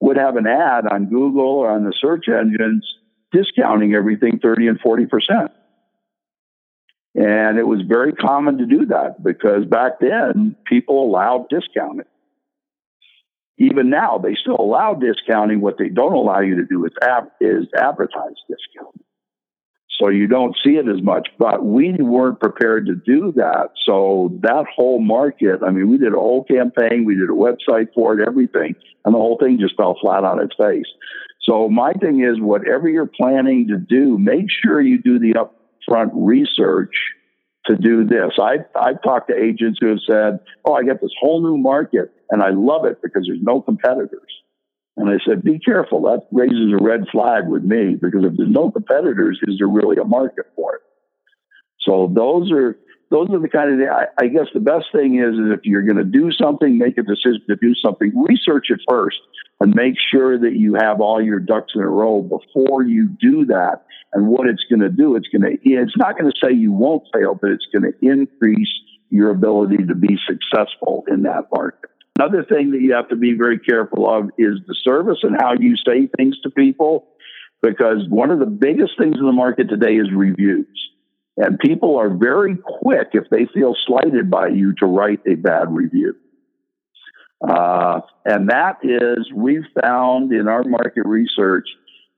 [0.00, 2.86] would have an ad on Google or on the search engines
[3.32, 5.50] discounting everything 30 and 40%.
[7.14, 12.06] And it was very common to do that because back then people allowed discounting.
[13.58, 15.60] Even now, they still allow discounting.
[15.60, 16.92] What they don't allow you to do is,
[17.40, 19.04] is advertise discounting.
[20.00, 23.70] So you don't see it as much, but we weren't prepared to do that.
[23.84, 27.88] So that whole market, I mean, we did a whole campaign, we did a website
[27.94, 30.86] for it, everything, and the whole thing just fell flat on its face.
[31.42, 36.10] So my thing is, whatever you're planning to do, make sure you do the upfront
[36.14, 36.94] research
[37.66, 38.32] to do this.
[38.40, 42.12] I've, I've talked to agents who have said, Oh, I get this whole new market
[42.30, 44.32] and I love it because there's no competitors.
[44.96, 46.02] And I said, be careful.
[46.02, 49.96] That raises a red flag with me because if there's no competitors, is there really
[49.96, 50.80] a market for it?
[51.80, 52.76] So those are
[53.10, 55.82] those are the kind of I, I guess the best thing is, is if you're
[55.82, 58.12] going to do something, make a decision to do something.
[58.14, 59.18] Research it first
[59.60, 63.46] and make sure that you have all your ducks in a row before you do
[63.46, 63.84] that.
[64.12, 66.72] And what it's going to do, it's going to it's not going to say you
[66.72, 68.72] won't fail, but it's going to increase
[69.10, 71.90] your ability to be successful in that market.
[72.18, 75.54] Another thing that you have to be very careful of is the service and how
[75.58, 77.06] you say things to people,
[77.62, 80.66] because one of the biggest things in the market today is reviews.
[81.38, 85.72] And people are very quick if they feel slighted by you to write a bad
[85.72, 86.14] review.
[87.48, 91.68] Uh, and that is, we've found in our market research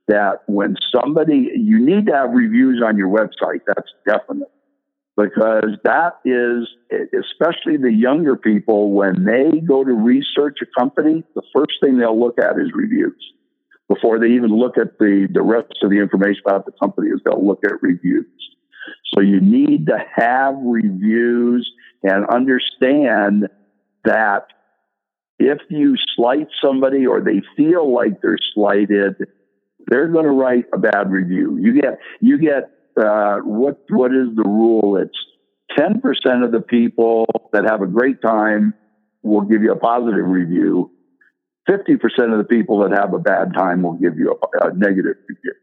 [0.08, 4.50] that when somebody, you need to have reviews on your website, that's definite.
[5.18, 6.66] Because that is,
[7.12, 12.18] especially the younger people, when they go to research a company, the first thing they'll
[12.18, 13.22] look at is reviews.
[13.86, 17.20] Before they even look at the, the rest of the information about the company, is
[17.26, 18.24] they'll look at reviews.
[19.14, 21.70] So you need to have reviews
[22.02, 23.48] and understand
[24.04, 24.46] that
[25.38, 29.14] if you slight somebody or they feel like they're slighted,
[29.86, 31.58] they're going to write a bad review.
[31.60, 32.70] You get you get
[33.02, 34.96] uh, what what is the rule?
[34.96, 35.16] It's
[35.76, 38.74] ten percent of the people that have a great time
[39.22, 40.90] will give you a positive review.
[41.66, 44.74] Fifty percent of the people that have a bad time will give you a, a
[44.74, 45.54] negative review.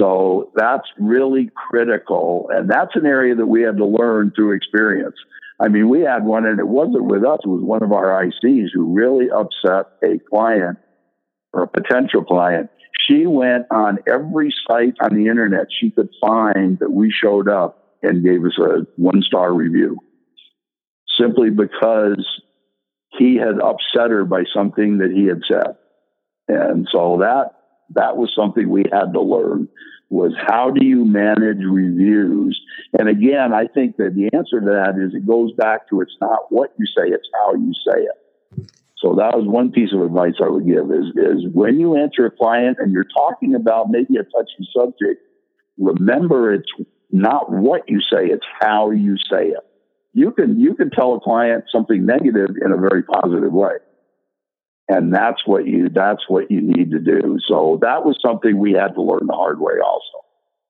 [0.00, 2.48] So that's really critical.
[2.50, 5.16] And that's an area that we had to learn through experience.
[5.60, 8.24] I mean, we had one, and it wasn't with us, it was one of our
[8.24, 10.78] ICs who really upset a client
[11.52, 12.70] or a potential client.
[13.06, 17.96] She went on every site on the internet she could find that we showed up
[18.02, 19.98] and gave us a one star review
[21.18, 22.24] simply because
[23.18, 25.76] he had upset her by something that he had said.
[26.48, 27.52] And so that
[27.94, 29.68] that was something we had to learn
[30.10, 32.60] was how do you manage reviews?
[32.98, 36.16] And again, I think that the answer to that is it goes back to it's
[36.20, 38.70] not what you say, it's how you say it.
[38.98, 42.26] So that was one piece of advice I would give is, is when you answer
[42.26, 45.22] a client and you're talking about maybe a touchy subject,
[45.78, 46.70] remember it's
[47.10, 49.64] not what you say, it's how you say it.
[50.12, 53.76] You can, you can tell a client something negative in a very positive way
[54.90, 58.72] and that's what you that's what you need to do so that was something we
[58.72, 60.24] had to learn the hard way also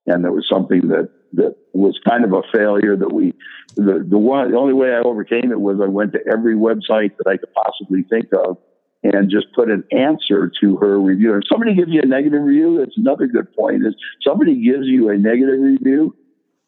[0.06, 3.32] and it was something that that was kind of a failure that we
[3.76, 7.16] the the one the only way I overcame it was I went to every website
[7.18, 8.58] that I could possibly think of
[9.02, 11.34] and just put an answer to her review.
[11.34, 13.86] If somebody gives you a negative review, that's another good point.
[13.86, 16.14] Is somebody gives you a negative review,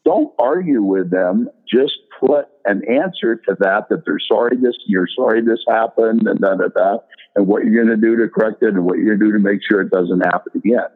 [0.06, 1.50] don't argue with them.
[1.70, 6.40] Just put an answer to that that they're sorry this you're sorry this happened and
[6.40, 6.98] da da da
[7.34, 9.32] and what you're going to do to correct it and what you're going to do
[9.32, 10.88] to make sure it doesn't happen again.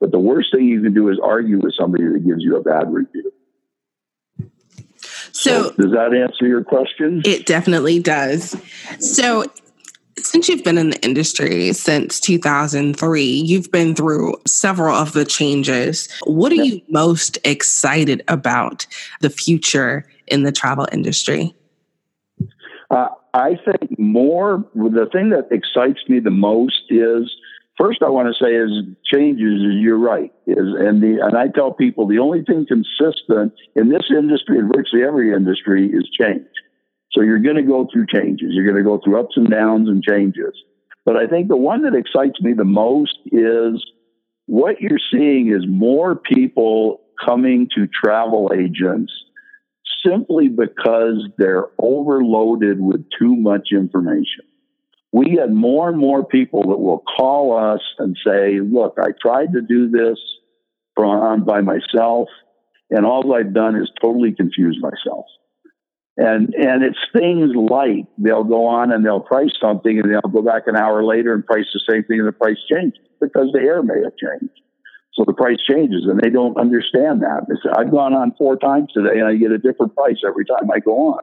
[0.00, 2.62] But the worst thing you can do is argue with somebody that gives you a
[2.62, 3.32] bad review.
[5.32, 7.22] So, so does that answer your question?
[7.24, 8.56] It definitely does.
[8.98, 9.44] So
[10.18, 16.08] since you've been in the industry since 2003, you've been through several of the changes.
[16.24, 18.86] What are you most excited about
[19.20, 21.54] the future in the travel industry?
[22.90, 27.28] Uh, I think more, the thing that excites me the most is
[27.76, 28.70] first I want to say is
[29.12, 33.88] changes you're right is and the and I tell people the only thing consistent in
[33.88, 36.46] this industry and virtually every industry is change.
[37.10, 38.50] So you're going to go through changes.
[38.50, 40.54] You're going to go through ups and downs and changes.
[41.04, 43.84] But I think the one that excites me the most is
[44.46, 49.12] what you're seeing is more people coming to travel agents
[50.04, 54.44] simply because they're overloaded with too much information.
[55.12, 59.52] We get more and more people that will call us and say, look, I tried
[59.52, 60.18] to do this
[60.96, 62.28] from, by myself,
[62.90, 65.26] and all I've done is totally confuse myself.
[66.16, 70.42] And and it's things like they'll go on and they'll price something and they'll go
[70.42, 73.58] back an hour later and price the same thing and the price changes because the
[73.58, 74.60] air may have changed.
[75.14, 77.46] So the price changes and they don't understand that.
[77.76, 80.80] I've gone on four times today and I get a different price every time I
[80.80, 81.20] go on.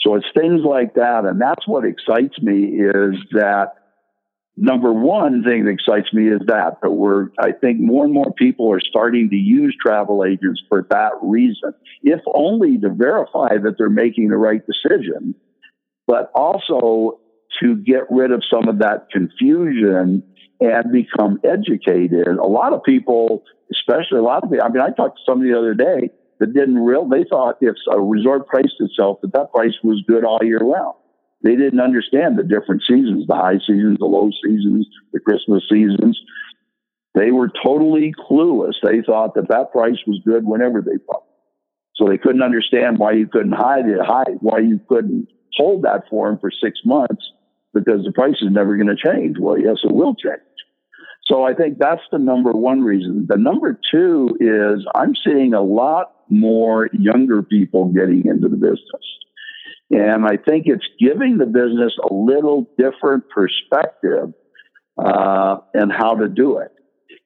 [0.00, 1.24] So it's things like that.
[1.24, 3.74] And that's what excites me is that
[4.56, 8.32] number one thing that excites me is that that we're i think more and more
[8.36, 13.76] people are starting to use travel agents for that reason if only to verify that
[13.78, 15.34] they're making the right decision
[16.06, 17.20] but also
[17.60, 20.22] to get rid of some of that confusion
[20.60, 23.42] and become educated a lot of people
[23.72, 26.54] especially a lot of people i mean i talked to somebody the other day that
[26.54, 30.40] didn't real they thought if a resort priced itself that that price was good all
[30.42, 30.94] year round
[31.42, 36.20] they didn't understand the different seasons, the high seasons, the low seasons, the Christmas seasons.
[37.14, 38.74] They were totally clueless.
[38.82, 41.24] They thought that that price was good whenever they bought.
[41.96, 46.04] So they couldn't understand why you couldn't hide it, hide, why you couldn't hold that
[46.08, 47.24] for them for six months
[47.74, 49.36] because the price is never going to change.
[49.38, 50.40] Well, yes, it will change.
[51.24, 53.26] So I think that's the number one reason.
[53.28, 59.04] The number two is I'm seeing a lot more younger people getting into the business.
[59.90, 64.32] And I think it's giving the business a little different perspective
[64.98, 66.72] uh, and how to do it.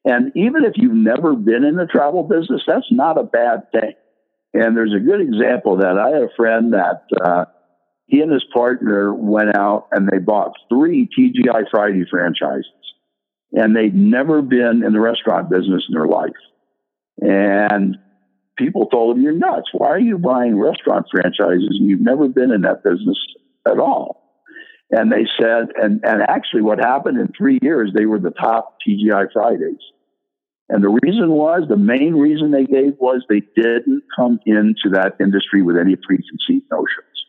[0.05, 3.92] And even if you've never been in the travel business, that's not a bad thing.
[4.55, 5.99] And there's a good example of that.
[5.99, 7.45] I had a friend that uh,
[8.07, 12.66] he and his partner went out and they bought three TGI Friday franchises.
[13.52, 16.32] And they'd never been in the restaurant business in their life.
[17.20, 17.96] And
[18.59, 19.68] people told him, You're nuts.
[19.72, 23.18] Why are you buying restaurant franchises and you've never been in that business
[23.66, 24.24] at all?
[24.90, 28.76] And they said, and, and actually, what happened in three years, they were the top
[28.86, 29.80] TGI Fridays.
[30.68, 35.16] And the reason was, the main reason they gave was they didn't come into that
[35.20, 37.24] industry with any preconceived notions.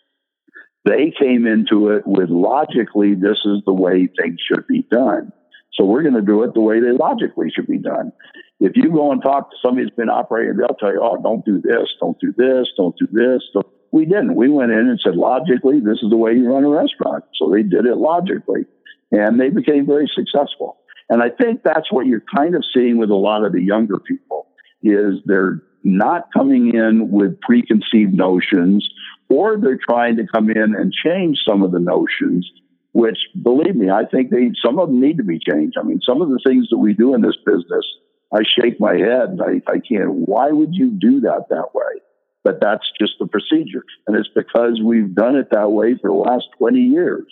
[0.85, 5.33] They came into it with logically, this is the way things should be done.
[5.73, 8.13] So we're going to do it the way they logically should be done.
[8.59, 11.43] If you go and talk to somebody who's been operating, they'll tell you, oh, don't
[11.43, 13.41] do this, don't do this, don't do this.
[13.51, 14.35] So we didn't.
[14.35, 17.25] We went in and said, logically, this is the way you run a restaurant.
[17.35, 18.65] So they did it logically,
[19.11, 20.77] and they became very successful.
[21.09, 23.99] And I think that's what you're kind of seeing with a lot of the younger
[23.99, 24.47] people
[24.81, 28.87] is they're not coming in with preconceived notions
[29.29, 32.49] or they're trying to come in and change some of the notions
[32.95, 35.77] which believe me, I think they some of them need to be changed.
[35.77, 37.85] I mean, some of the things that we do in this business,
[38.33, 39.37] I shake my head.
[39.45, 40.13] I, I can't.
[40.13, 42.01] Why would you do that that way?
[42.45, 46.15] But that's just the procedure, and it's because we've done it that way for the
[46.15, 47.27] last twenty years.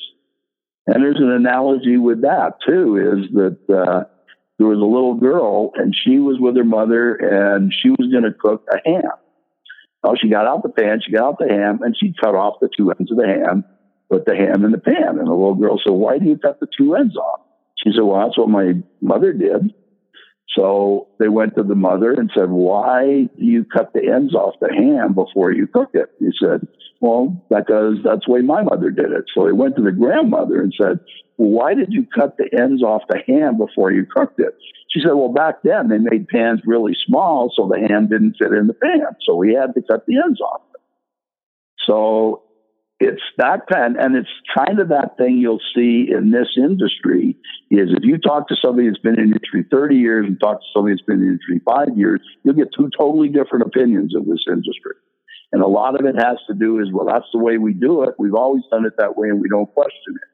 [0.86, 2.98] And there's an analogy with that too.
[2.98, 4.04] Is that uh,
[4.64, 8.24] there was a little girl, and she was with her mother, and she was going
[8.24, 9.12] to cook a ham.
[10.04, 12.60] Oh, she got out the pan, she got out the ham, and she cut off
[12.62, 13.66] the two ends of the ham
[14.14, 15.18] put the ham in the pan.
[15.18, 17.42] And the little girl said, Why do you cut the two ends off?
[17.84, 19.74] She said, Well, that's what my mother did.
[20.56, 24.56] So they went to the mother and said, Why do you cut the ends off
[24.62, 26.10] the ham before you cook it?
[26.20, 26.68] He said,
[27.02, 29.26] Well, because that's the way my mother did it.
[29.34, 31.00] So they went to the grandmother and said,
[31.38, 34.56] Well, why did you cut the ends off the ham before you cooked it?
[34.90, 38.54] She said, Well, back then they made pans really small, so the ham didn't fit
[38.54, 39.16] in the pan.
[39.26, 40.62] So we had to cut the ends off.
[41.88, 42.44] So
[43.04, 47.36] it's that kind, and it's kind of that thing you'll see in this industry
[47.70, 50.60] is if you talk to somebody that's been in the industry 30 years and talk
[50.60, 54.16] to somebody that's been in the industry five years, you'll get two totally different opinions
[54.16, 54.96] of this industry.
[55.52, 58.04] And a lot of it has to do is, well, that's the way we do
[58.04, 58.16] it.
[58.18, 60.30] We've always done it that way and we don't question it.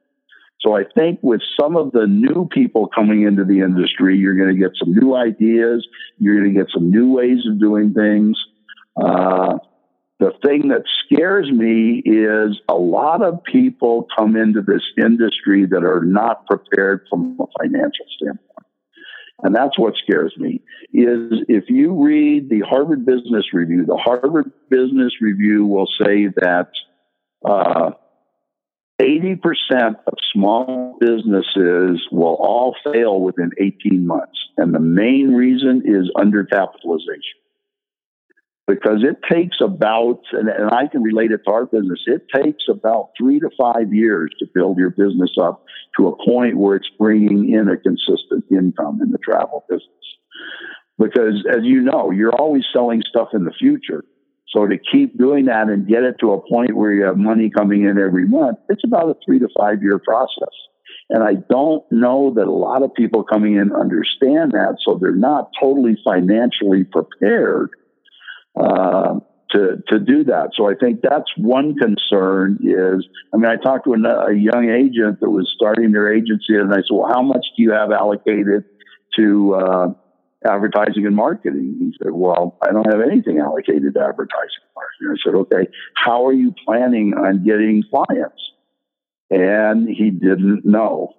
[0.61, 4.53] So I think with some of the new people coming into the industry, you're going
[4.53, 5.87] to get some new ideas.
[6.19, 8.37] You're going to get some new ways of doing things.
[9.01, 9.57] Uh,
[10.19, 15.83] the thing that scares me is a lot of people come into this industry that
[15.83, 18.43] are not prepared from a financial standpoint.
[19.41, 20.61] And that's what scares me
[20.93, 26.67] is if you read the Harvard Business Review, the Harvard Business Review will say that
[27.45, 27.91] uh,
[29.01, 29.39] 80%
[30.05, 34.37] of small businesses will all fail within 18 months.
[34.57, 37.39] And the main reason is undercapitalization
[38.69, 42.65] because it takes about, and, and, I can relate it to our business, it takes
[42.69, 45.65] about three to five years to build your business up
[45.97, 49.89] to a point where it's bringing in a consistent income in the travel business.
[50.99, 54.03] Because as you know, you're always selling stuff in the future.
[54.49, 57.49] So to keep doing that and get it to a point where you have money
[57.49, 60.53] coming in every month, it's about a three to five year process.
[61.09, 64.77] And I don't know that a lot of people coming in understand that.
[64.85, 67.71] So they're not totally financially prepared
[68.55, 69.19] uh,
[69.51, 70.51] to to do that.
[70.55, 72.59] So I think that's one concern.
[72.61, 76.55] Is I mean, I talked to a, a, young agent that was starting their agency,
[76.55, 78.65] and I said, "Well, how much do you have allocated
[79.15, 79.87] to uh,
[80.45, 85.11] advertising and marketing?" He said, "Well, I don't have anything allocated to advertising and marketing."
[85.11, 88.41] I said, "Okay, how are you planning on getting clients?"
[89.31, 91.13] And he didn't know,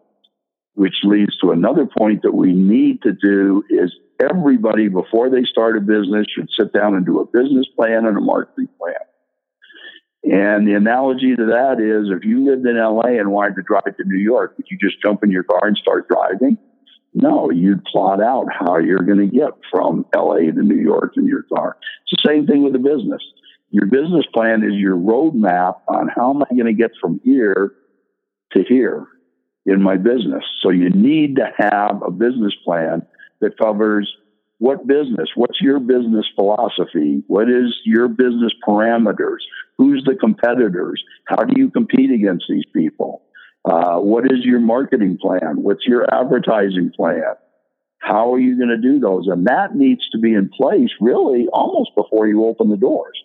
[0.75, 5.77] which leads to another point that we need to do is everybody before they start
[5.77, 8.95] a business should sit down and do a business plan and a marketing plan.
[10.23, 13.97] And the analogy to that is if you lived in LA and wanted to drive
[13.97, 16.59] to New York, would you just jump in your car and start driving?
[17.15, 21.27] No, you'd plot out how you're going to get from LA to New York in
[21.27, 21.77] your car.
[22.03, 23.23] It's the same thing with a business.
[23.71, 27.73] Your business plan is your roadmap on how am I going to get from here
[28.53, 29.07] to here
[29.67, 30.45] in my business.
[30.63, 33.07] So you need to have a business plan
[33.41, 34.13] that covers
[34.59, 39.39] what business, what's your business philosophy, what is your business parameters,
[39.79, 43.23] who's the competitors, how do you compete against these people,
[43.65, 47.35] uh, what is your marketing plan, what's your advertising plan,
[48.01, 51.47] how are you going to do those, and that needs to be in place really
[51.55, 53.19] almost before you open the doors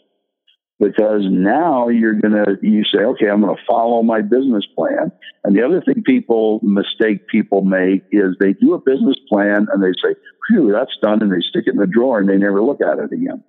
[0.79, 5.11] because now you're going to you say okay i'm going to follow my business plan.
[5.43, 9.81] And the other thing people mistake people make is they do a business plan and
[9.81, 10.15] they say
[10.47, 12.99] phew that's done and they stick it in the drawer and they never look at
[12.99, 13.43] it again.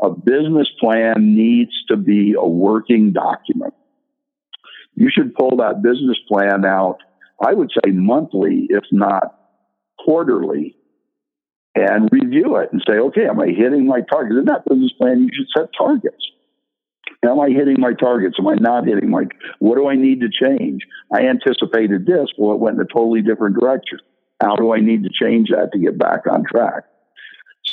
[0.00, 3.74] A business plan needs to be a working document.
[4.94, 6.98] You should pull that business plan out
[7.44, 9.38] i would say monthly if not
[10.04, 10.74] quarterly
[11.74, 15.20] and review it and say okay am i hitting my targets in that business plan
[15.20, 16.24] you should set targets
[17.24, 18.36] Am I hitting my targets?
[18.38, 19.24] Am I not hitting my?
[19.58, 20.82] What do I need to change?
[21.12, 22.28] I anticipated this.
[22.38, 23.98] Well, it went in a totally different direction.
[24.40, 26.84] How do I need to change that to get back on track?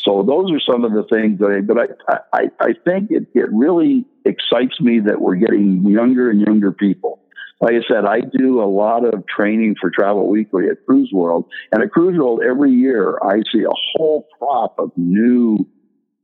[0.06, 3.28] So those are some of the things that I, but I, I, I think it,
[3.34, 7.20] it really excites me that we're getting younger and younger people.
[7.62, 11.46] Like I said, I do a lot of training for Travel Weekly at Cruise World.
[11.72, 15.66] And at Cruise World, every year I see a whole crop of new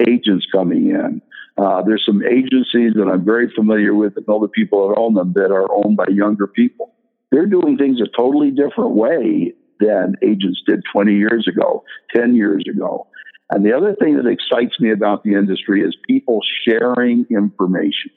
[0.06, 1.22] agents coming in
[1.60, 5.14] uh, there's some agencies that I'm very familiar with and know the people that own
[5.14, 6.95] them that are owned by younger people.
[7.32, 11.84] They're doing things a totally different way than agents did 20 years ago,
[12.16, 13.07] 10 years ago.
[13.49, 18.12] And the other thing that excites me about the industry is people sharing information.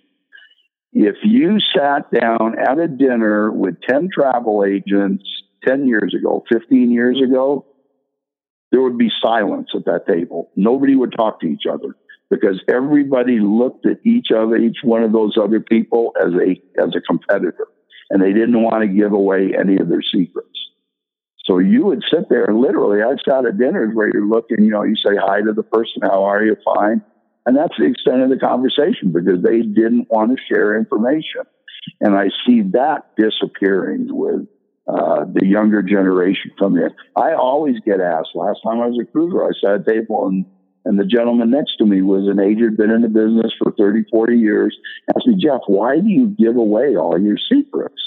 [0.93, 5.25] If you sat down at a dinner with 10 travel agents
[5.67, 7.67] 10 years ago, 15 years ago,
[8.71, 10.51] there would be silence at that table.
[10.55, 11.97] Nobody would talk to each other
[12.33, 16.97] because everybody looked at each of each one of those other people as a as
[16.97, 17.69] a competitor,
[18.09, 20.49] and they didn't want to give away any of their secrets.
[21.45, 24.71] So you would sit there and literally, I've sat at dinners where you're looking, you
[24.71, 26.57] know, you say hi to the person, how are you?
[26.65, 27.03] Fine.
[27.45, 31.43] And that's the extent of the conversation because they didn't want to share information.
[32.01, 34.47] And I see that disappearing with
[34.87, 36.91] uh, the younger generation come in.
[37.17, 38.31] I always get asked.
[38.35, 40.47] Last time I was a cruiser, I sat at a table and
[40.85, 44.05] and the gentleman next to me was an agent, been in the business for 30,
[44.11, 44.77] 40 years.
[45.15, 48.01] Asked me, Jeff, why do you give away all your secrets?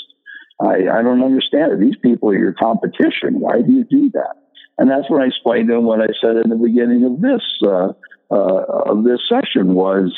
[0.59, 1.79] I, I don't understand it.
[1.79, 3.39] These people are your competition.
[3.39, 4.35] Why do you do that?
[4.77, 7.41] And that's when I explained to him what I said in the beginning of this
[7.63, 7.93] uh,
[8.31, 10.13] uh, of this session was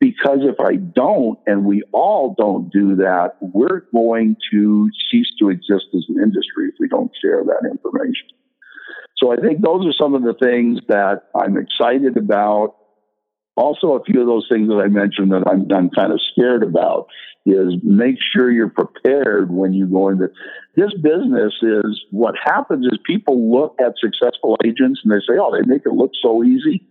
[0.00, 5.50] because if I don't, and we all don't do that, we're going to cease to
[5.50, 8.28] exist as an industry if we don't share that information.
[9.20, 12.76] So I think those are some of the things that I'm excited about.
[13.56, 16.62] Also, a few of those things that I mentioned that I'm, I'm kind of scared
[16.62, 17.08] about
[17.44, 20.28] is make sure you're prepared when you go into
[20.76, 21.52] this business.
[21.62, 25.82] Is what happens is people look at successful agents and they say, "Oh, they make
[25.84, 26.86] it look so easy."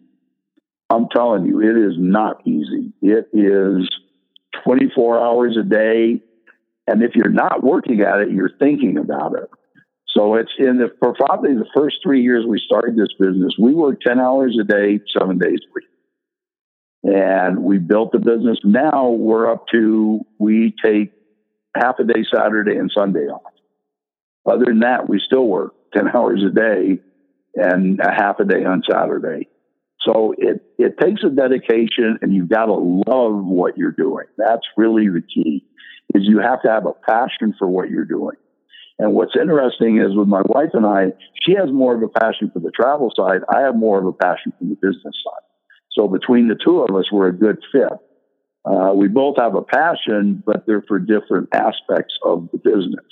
[0.89, 2.93] I'm telling you, it is not easy.
[3.01, 3.89] It is
[4.63, 6.21] 24 hours a day.
[6.87, 9.49] And if you're not working at it, you're thinking about it.
[10.17, 13.73] So it's in the, for probably the first three years we started this business, we
[13.73, 15.85] worked 10 hours a day, seven days a week.
[17.03, 18.57] And we built the business.
[18.63, 21.13] Now we're up to, we take
[21.75, 23.53] half a day Saturday and Sunday off.
[24.45, 26.99] Other than that, we still work 10 hours a day
[27.55, 29.47] and a half a day on Saturday.
[30.01, 34.25] So it, it takes a dedication and you've got to love what you're doing.
[34.37, 35.63] That's really the key
[36.15, 38.37] is you have to have a passion for what you're doing.
[38.99, 42.49] And what's interesting is with my wife and I, she has more of a passion
[42.51, 43.41] for the travel side.
[43.53, 45.45] I have more of a passion for the business side.
[45.91, 47.93] So between the two of us, we're a good fit.
[48.65, 53.05] Uh, we both have a passion, but they're for different aspects of the business.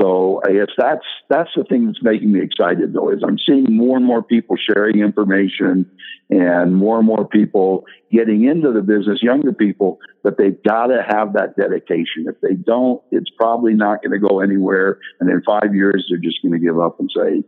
[0.00, 3.66] So I guess that's that's the thing that's making me excited though is I'm seeing
[3.68, 5.90] more and more people sharing information
[6.30, 11.02] and more and more people getting into the business, younger people, but they've got to
[11.06, 12.26] have that dedication.
[12.26, 14.98] If they don't, it's probably not going to go anywhere.
[15.18, 17.42] And in five years, they're just going to give up and say,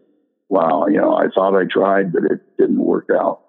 [0.48, 3.40] wow, you know, I thought I tried, but it didn't work out.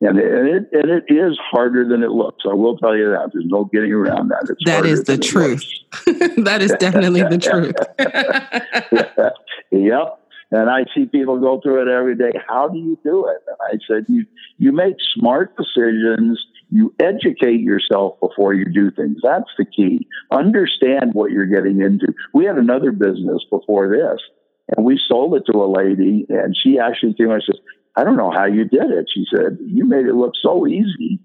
[0.00, 2.44] And it, and it, and it is harder than it looks.
[2.44, 3.30] I will tell you that.
[3.32, 4.46] There's no getting around that.
[4.50, 5.64] It's that is the truth.
[6.44, 7.76] that is definitely the truth.
[9.70, 10.20] yep.
[10.50, 12.32] And I see people go through it every day.
[12.46, 13.38] How do you do it?
[13.46, 14.26] And I said, you,
[14.58, 16.40] you make smart decisions.
[16.70, 19.18] You educate yourself before you do things.
[19.22, 20.06] That's the key.
[20.30, 22.12] Understand what you're getting into.
[22.32, 24.20] We had another business before this,
[24.68, 27.60] and we sold it to a lady, and she actually came and says,
[27.96, 29.06] I don't know how you did it.
[29.12, 31.20] She said, You made it look so easy.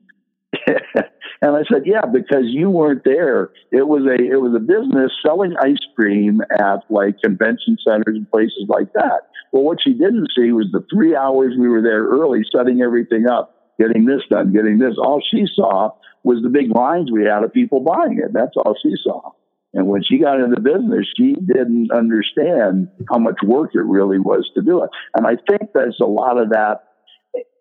[0.68, 3.52] and I said, Yeah, because you weren't there.
[3.72, 8.30] It was a it was a business selling ice cream at like convention centers and
[8.30, 9.30] places like that.
[9.52, 13.28] Well, what she didn't see was the three hours we were there early setting everything
[13.28, 14.96] up, getting this done, getting this.
[14.98, 15.92] All she saw
[16.24, 18.32] was the big lines we had of people buying it.
[18.34, 19.32] That's all she saw.
[19.74, 24.50] And when she got into business, she didn't understand how much work it really was
[24.56, 24.90] to do it.
[25.16, 26.86] And I think there's a lot of that.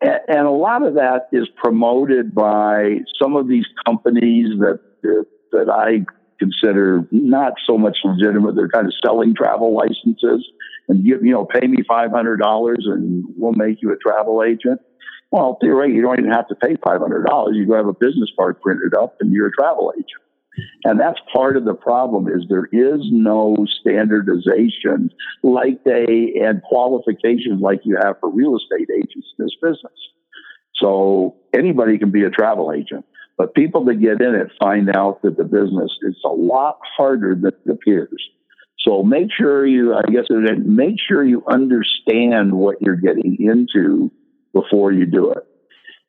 [0.01, 4.81] And a lot of that is promoted by some of these companies that,
[5.53, 6.07] that I
[6.39, 8.55] consider not so much legitimate.
[8.55, 10.47] They're kind of selling travel licenses
[10.89, 14.81] and give, you know, pay me $500 and we'll make you a travel agent.
[15.31, 17.55] Well, theoretically, you don't even have to pay $500.
[17.55, 20.23] You go have a business card printed up and you're a travel agent.
[20.85, 25.11] And that's part of the problem is there is no standardization
[25.43, 29.93] like they and qualifications like you have for real estate agents in this business.
[30.77, 33.05] So anybody can be a travel agent,
[33.37, 37.35] but people that get in it find out that the business is a lot harder
[37.35, 38.23] than it appears.
[38.81, 44.11] So make sure you, I guess, make sure you understand what you're getting into
[44.53, 45.45] before you do it.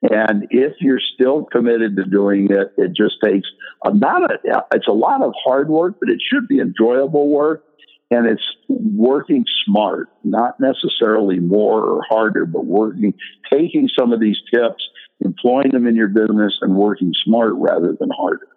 [0.01, 3.47] And if you're still committed to doing it, it just takes
[3.83, 4.37] a, not a,
[4.73, 7.65] it's a lot of hard work, but it should be enjoyable work.
[8.11, 13.13] And it's working smart, not necessarily more or harder, but working,
[13.51, 14.83] taking some of these tips,
[15.23, 18.47] employing them in your business and working smart rather than harder.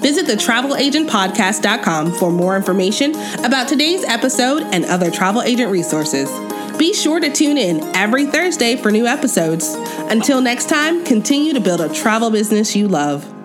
[0.00, 6.30] Visit the travelagentpodcast.com for more information about today's episode and other travel agent resources.
[6.78, 9.74] Be sure to tune in every Thursday for new episodes.
[10.10, 13.37] Until next time, continue to build a travel business you love.